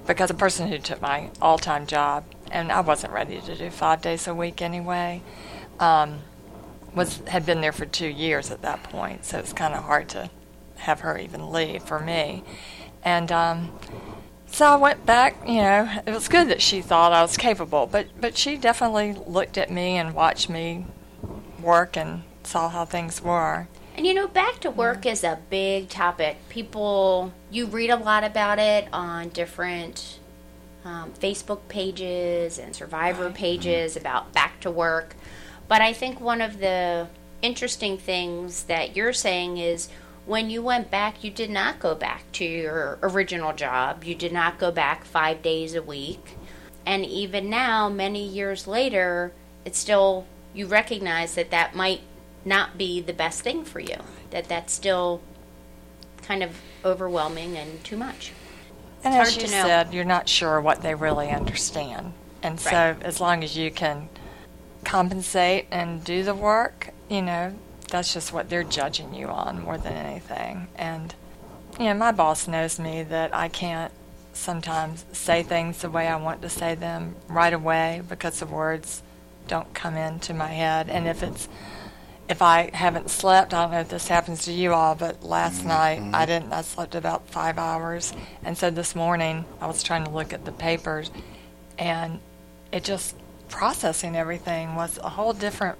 because 0.07 0.29
the 0.29 0.35
person 0.35 0.69
who 0.69 0.79
took 0.79 1.01
my 1.01 1.31
all-time 1.41 1.87
job, 1.87 2.25
and 2.51 2.71
I 2.71 2.81
wasn't 2.81 3.13
ready 3.13 3.41
to 3.41 3.57
do 3.57 3.71
five 3.71 4.03
days 4.03 4.27
a 4.27 4.35
week 4.35 4.63
anyway. 4.63 5.23
Um, 5.81 6.21
was 6.95 7.21
had 7.27 7.45
been 7.45 7.61
there 7.61 7.73
for 7.73 7.87
two 7.87 8.07
years 8.07 8.51
at 8.51 8.63
that 8.63 8.85
point, 8.85 9.25
so 9.25 9.39
it's 9.39 9.53
kind 9.53 9.75
of 9.75 9.83
hard 9.85 10.09
to 10.11 10.31
have 10.77 11.01
her 11.01 11.19
even 11.19 11.51
leave 11.51 11.83
for 11.83 11.99
me. 11.99 12.45
And 13.03 13.33
um, 13.33 13.73
so 14.55 14.67
I 14.67 14.77
went 14.77 15.05
back. 15.05 15.37
You 15.47 15.63
know, 15.63 15.91
it 16.07 16.13
was 16.13 16.29
good 16.29 16.49
that 16.49 16.63
she 16.63 16.81
thought 16.81 17.13
I 17.13 17.23
was 17.23 17.37
capable, 17.37 17.87
but 17.87 18.07
but 18.21 18.37
she 18.37 18.57
definitely 18.57 19.13
looked 19.27 19.59
at 19.59 19.71
me 19.71 19.97
and 19.97 20.15
watched 20.15 20.49
me 20.49 20.87
work 21.61 21.97
and 21.97 22.23
saw 22.45 22.69
how 22.69 22.85
things 22.85 23.21
were. 23.21 23.67
And 23.97 24.07
you 24.07 24.15
know, 24.15 24.29
back 24.29 24.61
to 24.61 24.71
work 24.71 25.07
is 25.07 25.25
a 25.25 25.41
big 25.51 25.89
topic. 25.89 26.37
People, 26.49 27.33
you 27.51 27.67
read 27.67 27.91
a 27.91 27.97
lot 27.97 28.25
about 28.25 28.59
it 28.59 28.89
on 28.93 29.29
different 29.31 30.19
um, 30.85 31.13
Facebook 31.13 31.67
pages 31.69 32.59
and 32.59 32.75
survivor 32.75 33.31
pages 33.31 33.97
about 33.97 34.33
back 34.33 34.61
to 34.61 34.71
work. 34.71 35.17
But 35.67 35.81
I 35.81 35.93
think 35.93 36.21
one 36.21 36.41
of 36.41 36.59
the 36.59 37.09
interesting 37.43 37.99
things 37.99 38.65
that 38.65 38.97
you're 38.97 39.13
saying 39.13 39.59
is 39.59 39.89
when 40.27 40.51
you 40.51 40.63
went 40.63 40.91
back, 40.91 41.23
you 41.23 41.31
did 41.31 41.51
not 41.51 41.79
go 41.79 41.95
back 41.95 42.31
to 42.33 42.45
your 42.45 42.99
original 43.03 43.53
job. 43.53 44.05
You 44.05 44.15
did 44.15 44.33
not 44.33 44.59
go 44.59 44.71
back 44.71 45.05
five 45.05 45.43
days 45.43 45.75
a 45.75 45.83
week. 45.83 46.37
And 46.87 47.05
even 47.05 47.51
now, 47.51 47.89
many 47.89 48.27
years 48.27 48.67
later, 48.67 49.33
it's 49.65 49.79
still 49.79 50.27
you 50.55 50.67
recognize 50.67 51.35
that 51.35 51.51
that 51.51 51.75
might 51.75 52.01
not 52.45 52.79
be 52.79 53.01
the 53.01 53.13
best 53.13 53.43
thing 53.43 53.65
for 53.65 53.81
you. 53.81 53.97
That 54.31 54.49
that's 54.49 54.73
still 54.73 55.21
kind 56.23 56.43
of 56.43 56.61
overwhelming 56.85 57.57
and 57.57 57.83
too 57.85 57.97
much. 57.97 58.33
And 59.03 59.15
It's 59.15 59.37
as 59.37 59.43
you 59.43 59.49
said, 59.49 59.93
you're 59.93 60.05
not 60.05 60.29
sure 60.29 60.61
what 60.61 60.81
they 60.83 60.95
really 60.95 61.31
understand. 61.31 62.13
And 62.43 62.59
so, 62.59 62.71
Right. 62.71 63.03
as 63.03 63.21
long 63.21 63.45
as 63.45 63.57
you 63.57 63.71
can 63.71 64.09
compensate 64.85 65.67
and 65.71 66.05
do 66.05 66.23
the 66.23 66.35
work, 66.35 66.91
you 67.09 67.23
know, 67.23 67.55
that's 67.95 68.13
just 68.13 68.33
what 68.33 68.51
they're 68.51 68.65
judging 68.65 69.15
you 69.15 69.29
on 69.29 69.63
more 69.63 69.79
than 69.79 69.93
anything. 69.93 70.67
And, 70.75 71.15
you 71.79 71.85
know, 71.85 71.95
my 71.95 72.11
boss 72.11 72.49
knows 72.49 72.77
me 72.81 73.05
that 73.05 73.33
I 73.33 73.47
can't 73.47 73.93
sometimes 74.33 75.05
say 75.13 75.45
things 75.45 75.81
the 75.83 75.89
way 75.89 76.09
I 76.09 76.17
want 76.17 76.43
to 76.43 76.49
say 76.49 76.75
them 76.75 77.15
right 77.29 77.53
away 77.53 78.03
because 78.09 78.41
the 78.41 78.47
words 78.47 79.01
don't 79.47 79.73
come 79.75 79.95
into 79.95 80.35
my 80.35 80.49
head. 80.49 80.91
And 80.91 81.07
if 81.07 81.23
it's 81.23 81.49
if 82.29 82.43
I 82.43 82.71
haven't 82.75 83.11
slept, 83.11 83.55
I 83.55 83.63
don't 83.63 83.71
know 83.71 83.81
if 83.81 83.91
this 83.91 84.09
happens 84.09 84.47
to 84.47 84.53
you 84.53 84.73
all, 84.73 84.97
but 84.97 85.23
last 85.23 85.61
mm-hmm. 85.61 85.69
night 85.69 86.19
I 86.21 86.27
didn't. 86.27 86.53
I 86.53 86.63
slept 86.63 86.97
about 86.97 87.29
five 87.29 87.59
hours, 87.59 88.13
and 88.43 88.59
so 88.59 88.71
this 88.71 88.97
morning 88.97 89.45
I 89.61 89.69
was 89.69 89.85
trying 89.85 90.05
to 90.05 90.11
look 90.11 90.33
at 90.33 90.45
the 90.45 90.53
papers, 90.53 91.13
and 91.79 92.19
it 92.73 92.83
just 92.83 93.15
processing 93.49 94.17
everything 94.17 94.75
was 94.75 94.99
a 94.99 95.11
whole 95.11 95.33
different. 95.33 95.79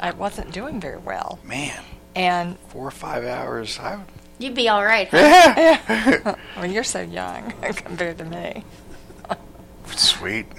I 0.00 0.10
wasn't 0.12 0.52
doing 0.52 0.80
very 0.80 0.98
well, 0.98 1.38
Man, 1.44 1.82
and 2.14 2.58
four 2.68 2.86
or 2.86 2.90
five 2.90 3.24
hours. 3.24 3.78
I 3.78 3.96
would, 3.96 4.06
You'd 4.38 4.54
be 4.54 4.68
all 4.68 4.84
right. 4.84 5.08
Huh? 5.10 6.34
well, 6.56 6.66
you're 6.66 6.82
so 6.84 7.00
young 7.00 7.52
compared 7.76 8.18
to 8.18 8.24
me. 8.24 8.64
sweet. 9.96 10.46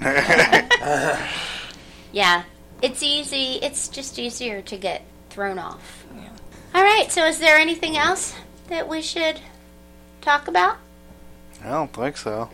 Yeah, 2.12 2.44
it's 2.80 3.02
easy. 3.02 3.58
It's 3.62 3.88
just 3.88 4.18
easier 4.18 4.62
to 4.62 4.76
get 4.78 5.02
thrown 5.28 5.58
off. 5.58 6.06
Yeah. 6.16 6.30
All 6.74 6.82
right. 6.82 7.12
So, 7.12 7.26
is 7.26 7.38
there 7.38 7.58
anything 7.58 7.98
else 7.98 8.34
that 8.68 8.88
we 8.88 9.02
should 9.02 9.38
talk 10.22 10.48
about? 10.48 10.78
I 11.62 11.68
don't 11.68 11.92
think 11.92 12.16
so. 12.16 12.48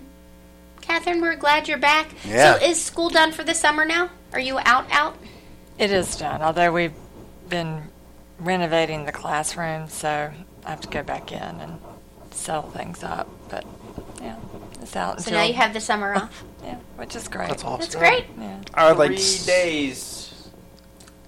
Kathryn, 0.81 1.21
we're 1.23 1.37
glad 1.37 1.69
you're 1.69 1.79
back. 1.79 2.09
Yeah. 2.27 2.59
So, 2.59 2.65
is 2.65 2.83
school 2.83 3.09
done 3.09 3.31
for 3.31 3.45
the 3.45 3.55
summer 3.55 3.85
now? 3.85 4.11
Are 4.33 4.41
you 4.41 4.59
out? 4.65 4.87
Out? 4.91 5.17
It 5.83 5.91
is 5.91 6.15
done, 6.15 6.43
although 6.43 6.71
we've 6.71 6.95
been 7.49 7.83
renovating 8.39 9.05
the 9.05 9.11
classroom, 9.11 9.89
so 9.89 10.31
I 10.65 10.71
have 10.71 10.81
to 10.83 10.89
go 10.89 11.03
back 11.03 11.33
in 11.33 11.43
and 11.43 11.81
settle 12.31 12.71
things 12.71 13.03
up. 13.03 13.29
But 13.49 13.65
yeah, 14.21 14.37
it's 14.81 14.95
out 14.95 15.21
So 15.21 15.27
until 15.31 15.41
now 15.41 15.43
you 15.43 15.55
have 15.55 15.73
the 15.73 15.81
summer 15.81 16.15
off. 16.17 16.45
yeah, 16.63 16.77
which 16.95 17.17
is 17.17 17.27
great. 17.27 17.49
That's 17.49 17.65
awesome. 17.65 17.81
That's 17.81 17.97
great. 17.97 18.27
Yeah. 18.39 18.61
I 18.75 18.93
would 18.93 18.97
like 18.99 19.19
Three 19.19 19.45
days 19.45 20.51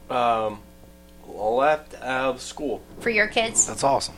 um, 0.08 0.60
left 1.26 1.94
of 1.94 2.40
school. 2.40 2.80
for 3.00 3.10
your 3.10 3.26
kids. 3.26 3.66
That's 3.66 3.82
awesome. 3.82 4.14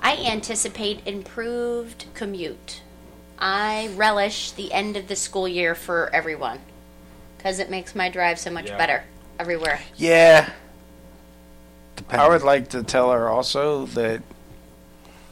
I 0.00 0.16
anticipate 0.16 1.06
improved 1.06 2.06
commute. 2.14 2.82
I 3.38 3.90
relish 3.94 4.50
the 4.50 4.72
end 4.72 4.96
of 4.96 5.06
the 5.06 5.14
school 5.14 5.46
year 5.46 5.76
for 5.76 6.10
everyone 6.12 6.58
because 7.38 7.60
it 7.60 7.70
makes 7.70 7.94
my 7.94 8.08
drive 8.08 8.40
so 8.40 8.50
much 8.50 8.66
Yeah. 8.70 8.78
better 8.78 9.04
everywhere. 9.38 9.80
Yeah. 9.96 10.50
I 12.08 12.28
would 12.28 12.42
like 12.42 12.70
to 12.70 12.82
tell 12.82 13.12
her 13.12 13.28
also 13.28 13.86
that 13.86 14.22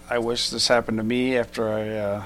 I 0.09 0.19
wish 0.19 0.51
this 0.51 0.69
happened 0.69 0.99
to 0.99 1.05
me 1.05 1.37
after 1.37 1.69
I 1.69 1.89
uh, 1.89 2.25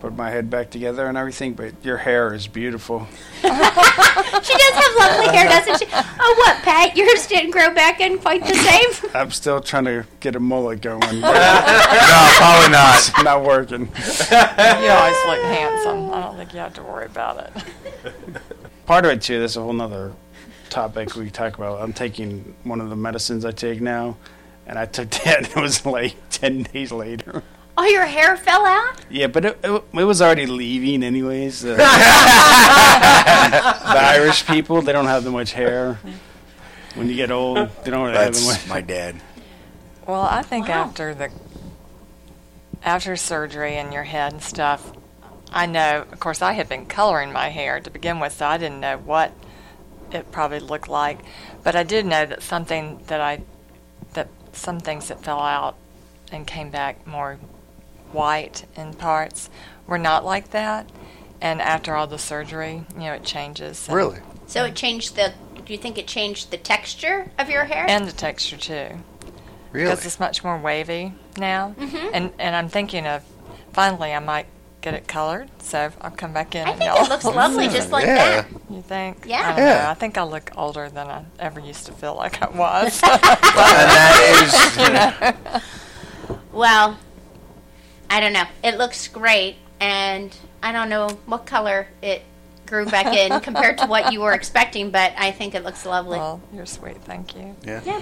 put 0.00 0.14
my 0.16 0.30
head 0.30 0.50
back 0.50 0.70
together 0.70 1.06
and 1.06 1.18
everything. 1.18 1.54
But 1.54 1.84
your 1.84 1.98
hair 1.98 2.32
is 2.32 2.46
beautiful. 2.46 3.06
She 4.42 4.52
does 4.52 4.74
have 4.74 4.96
lovely 4.98 5.36
hair, 5.36 5.48
doesn't 5.48 5.78
she? 5.78 5.86
Oh, 5.92 6.34
what, 6.38 6.62
Pat? 6.62 6.96
Yours 6.96 7.26
didn't 7.26 7.50
grow 7.50 7.72
back 7.74 8.00
in 8.00 8.18
quite 8.18 8.44
the 8.46 8.54
same. 8.54 9.10
I'm 9.14 9.30
still 9.30 9.60
trying 9.60 9.86
to 9.86 10.06
get 10.20 10.36
a 10.36 10.40
mullet 10.40 10.82
going. 10.82 11.00
no, 11.00 11.32
probably 12.36 12.70
not. 12.70 12.98
it's 12.98 13.22
not 13.22 13.44
working. 13.44 13.80
You 13.80 14.90
always 14.90 15.16
look 15.26 15.42
handsome. 15.42 16.10
I 16.10 16.20
don't 16.20 16.36
think 16.36 16.52
you 16.52 16.60
have 16.60 16.74
to 16.74 16.82
worry 16.82 17.06
about 17.06 17.50
it. 18.04 18.42
Part 18.86 19.04
of 19.04 19.10
it 19.12 19.22
too. 19.22 19.40
That's 19.40 19.56
a 19.56 19.62
whole 19.62 19.72
nother 19.72 20.12
topic 20.70 21.14
we 21.16 21.28
talk 21.30 21.58
about. 21.58 21.80
I'm 21.82 21.92
taking 21.92 22.54
one 22.64 22.80
of 22.80 22.88
the 22.88 22.96
medicines 22.96 23.44
I 23.44 23.50
take 23.50 23.80
now, 23.80 24.16
and 24.66 24.78
I 24.78 24.86
took 24.86 25.10
that. 25.24 25.38
and 25.38 25.46
It 25.48 25.56
was 25.56 25.84
like 25.84 26.14
ten 26.30 26.62
days 26.64 26.92
later. 26.92 27.42
Oh, 27.78 27.84
your 27.84 28.06
hair 28.06 28.38
fell 28.38 28.64
out? 28.64 29.04
Yeah, 29.10 29.26
but 29.26 29.44
it, 29.44 29.58
it, 29.62 29.82
it 29.92 30.04
was 30.04 30.22
already 30.22 30.46
leaving 30.46 31.02
anyways. 31.02 31.62
Uh, 31.62 31.76
the 31.76 31.82
Irish 34.00 34.46
people, 34.46 34.80
they 34.80 34.92
don't 34.92 35.04
have 35.06 35.24
that 35.24 35.30
much 35.30 35.52
hair. 35.52 35.98
When 36.94 37.08
you 37.10 37.14
get 37.16 37.30
old, 37.30 37.58
they 37.84 37.90
don't 37.90 38.04
really 38.06 38.16
have 38.16 38.32
that 38.32 38.40
That's 38.40 38.46
much. 38.46 38.68
my 38.68 38.80
dad. 38.80 39.16
Well, 40.06 40.22
I 40.22 40.40
think 40.42 40.68
Wow. 40.68 40.84
after 40.84 41.14
the 41.14 41.30
after 42.82 43.14
surgery 43.16 43.74
and 43.76 43.92
your 43.92 44.04
head 44.04 44.32
and 44.32 44.42
stuff, 44.42 44.92
I 45.52 45.66
know. 45.66 46.04
Of 46.12 46.20
course, 46.20 46.42
I 46.42 46.52
had 46.52 46.68
been 46.68 46.86
coloring 46.86 47.32
my 47.32 47.48
hair 47.48 47.80
to 47.80 47.90
begin 47.90 48.20
with, 48.20 48.32
so 48.34 48.46
I 48.46 48.58
didn't 48.58 48.80
know 48.80 48.98
what 48.98 49.32
it 50.12 50.30
probably 50.32 50.60
looked 50.60 50.88
like. 50.88 51.18
But 51.62 51.74
I 51.76 51.82
did 51.82 52.04
know 52.06 52.26
that 52.26 52.42
something 52.42 53.00
that 53.06 53.20
I 53.20 53.42
that 54.14 54.28
some 54.52 54.80
things 54.80 55.08
that 55.08 55.22
fell 55.22 55.40
out 55.40 55.76
and 56.32 56.46
came 56.46 56.70
back 56.70 57.06
more 57.06 57.38
white 58.12 58.64
in 58.76 58.94
parts 58.94 59.48
were 59.86 59.98
not 59.98 60.24
like 60.24 60.50
that. 60.50 60.88
And 61.40 61.60
after 61.60 61.94
all 61.94 62.06
the 62.06 62.18
surgery, 62.18 62.84
you 62.94 63.00
know, 63.00 63.12
it 63.12 63.24
changes. 63.24 63.86
and- 63.88 63.96
Really? 63.96 64.18
So 64.46 64.64
it 64.64 64.74
changed 64.74 65.16
the. 65.16 65.32
Do 65.64 65.72
you 65.72 65.78
think 65.78 65.98
it 65.98 66.06
changed 66.06 66.50
the 66.52 66.56
texture 66.56 67.30
of 67.38 67.50
your 67.50 67.64
hair? 67.64 67.86
And 67.88 68.06
the 68.06 68.12
texture 68.12 68.56
too. 68.56 68.88
Really? 69.72 69.90
because 69.90 70.06
it's 70.06 70.20
much 70.20 70.44
more 70.44 70.56
wavy 70.56 71.12
now. 71.36 71.74
Mm-hmm. 71.78 72.10
And 72.14 72.32
and 72.38 72.54
I'm 72.56 72.68
thinking 72.68 73.06
of 73.06 73.24
finally 73.72 74.12
I 74.14 74.20
might 74.20 74.46
get 74.86 74.94
it 74.94 75.08
colored, 75.08 75.48
so 75.58 75.90
I'll 76.00 76.12
come 76.12 76.32
back 76.32 76.54
in. 76.54 76.64
I 76.64 76.70
and 76.70 76.78
think 76.78 76.88
y'all- 76.94 77.04
it 77.04 77.08
looks 77.08 77.24
lovely, 77.24 77.66
just 77.66 77.90
like 77.90 78.06
Yeah. 78.06 78.14
that. 78.42 78.46
You 78.70 78.82
think? 78.82 79.24
Yeah. 79.26 79.40
I 79.40 79.48
don't 79.48 79.58
Yeah. 79.66 79.82
know. 79.82 79.90
I 79.90 79.94
think 79.94 80.16
I 80.16 80.22
look 80.22 80.52
older 80.56 80.88
than 80.88 81.08
I 81.08 81.22
ever 81.40 81.58
used 81.58 81.86
to 81.86 81.92
feel 81.92 82.14
like 82.14 82.40
I 82.40 82.46
was. 82.50 83.00
and 83.02 83.20
that 84.94 85.36
is. 85.56 85.62
Well, 86.52 86.96
I 88.08 88.20
don't 88.20 88.32
know. 88.32 88.44
It 88.62 88.78
looks 88.78 89.08
great, 89.08 89.56
and 89.80 90.32
I 90.62 90.70
don't 90.70 90.88
know 90.88 91.08
what 91.26 91.46
color 91.46 91.88
it 92.00 92.22
grew 92.66 92.86
back 92.86 93.06
in 93.06 93.40
compared 93.48 93.78
to 93.78 93.86
what 93.86 94.12
you 94.12 94.20
were 94.20 94.34
expecting, 94.34 94.92
but 94.92 95.12
I 95.18 95.32
think 95.32 95.56
it 95.56 95.64
looks 95.64 95.84
lovely. 95.84 96.18
well, 96.20 96.40
you're 96.52 96.64
sweet. 96.64 96.98
Thank 97.02 97.34
you. 97.34 97.56
Yeah. 97.64 97.80
Yeah. 97.84 98.00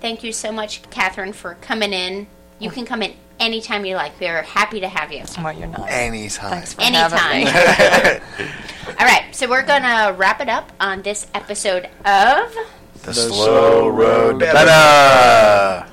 Thank 0.00 0.22
you 0.22 0.30
so 0.32 0.52
much, 0.52 0.82
Kathryn, 0.82 1.34
for 1.34 1.54
coming 1.60 1.92
in. 1.92 2.28
You 2.60 2.70
can 2.70 2.84
come 2.86 3.02
in 3.02 3.14
anytime 3.42 3.84
you 3.84 3.96
like. 3.96 4.18
We're 4.20 4.42
happy 4.42 4.80
to 4.80 4.88
have 4.88 5.12
you. 5.12 5.24
Well, 5.42 5.52
you're 5.52 5.66
not. 5.68 5.90
Anytime. 5.90 6.50
Thanks 6.50 6.72
for 6.74 6.80
Anytime. 6.82 7.44
me. 7.44 8.46
All 8.98 9.06
right, 9.06 9.24
so 9.34 9.48
we're 9.48 9.66
going 9.66 9.82
to 9.82 10.14
wrap 10.16 10.40
it 10.40 10.48
up 10.48 10.72
on 10.80 11.02
this 11.02 11.26
episode 11.34 11.86
of 12.04 12.54
The 13.02 13.12
slow 13.12 13.88
road 13.88 14.38
to 14.40 14.46
better. 14.46 15.86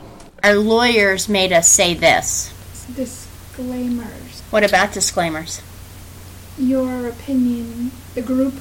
Our 0.44 0.56
Lawyers 0.56 1.28
Made 1.28 1.52
Us 1.52 1.68
Say 1.68 1.94
This. 1.96 2.54
disclaimers. 2.96 4.42
What 4.52 4.64
about 4.64 4.94
disclaimers? 4.94 5.62
Your 6.58 7.08
opinion, 7.08 7.92
the 8.16 8.22
group 8.22 8.54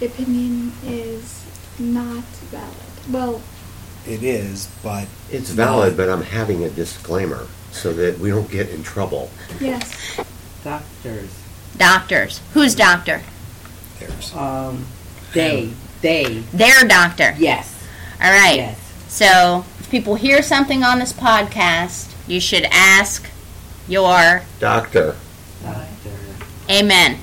opinion, 0.00 0.72
is 0.84 1.44
not 1.78 2.24
valid. 2.52 2.74
Well, 3.10 3.42
It 4.06 4.22
is, 4.22 4.68
but 4.82 5.08
It's 5.30 5.50
valid, 5.50 5.96
but 5.96 6.08
I'm 6.08 6.22
having 6.22 6.64
a 6.64 6.70
disclaimer 6.70 7.46
so 7.72 7.92
that 7.92 8.18
we 8.18 8.30
don't 8.30 8.50
get 8.50 8.68
in 8.70 8.82
trouble. 8.82 9.30
yes, 9.60 10.20
Doctors. 10.64 11.30
Doctors. 11.76 12.40
Who's 12.52 12.74
doctor? 12.74 13.22
there's 13.98 14.34
Um, 14.34 14.86
they. 15.32 15.70
They. 16.02 16.40
Their 16.52 16.84
doctor. 16.86 17.34
Yes. 17.38 17.86
All 18.22 18.30
right. 18.30 18.56
Yes. 18.56 18.78
So, 19.08 19.64
if 19.78 19.90
people 19.90 20.14
hear 20.14 20.42
something 20.42 20.82
on 20.82 20.98
this 20.98 21.12
podcast, 21.12 22.14
you 22.26 22.40
should 22.40 22.64
ask 22.70 23.26
your 23.88 24.42
Doctor. 24.58 25.16
Doctor. 25.62 25.86
amen. 26.68 27.18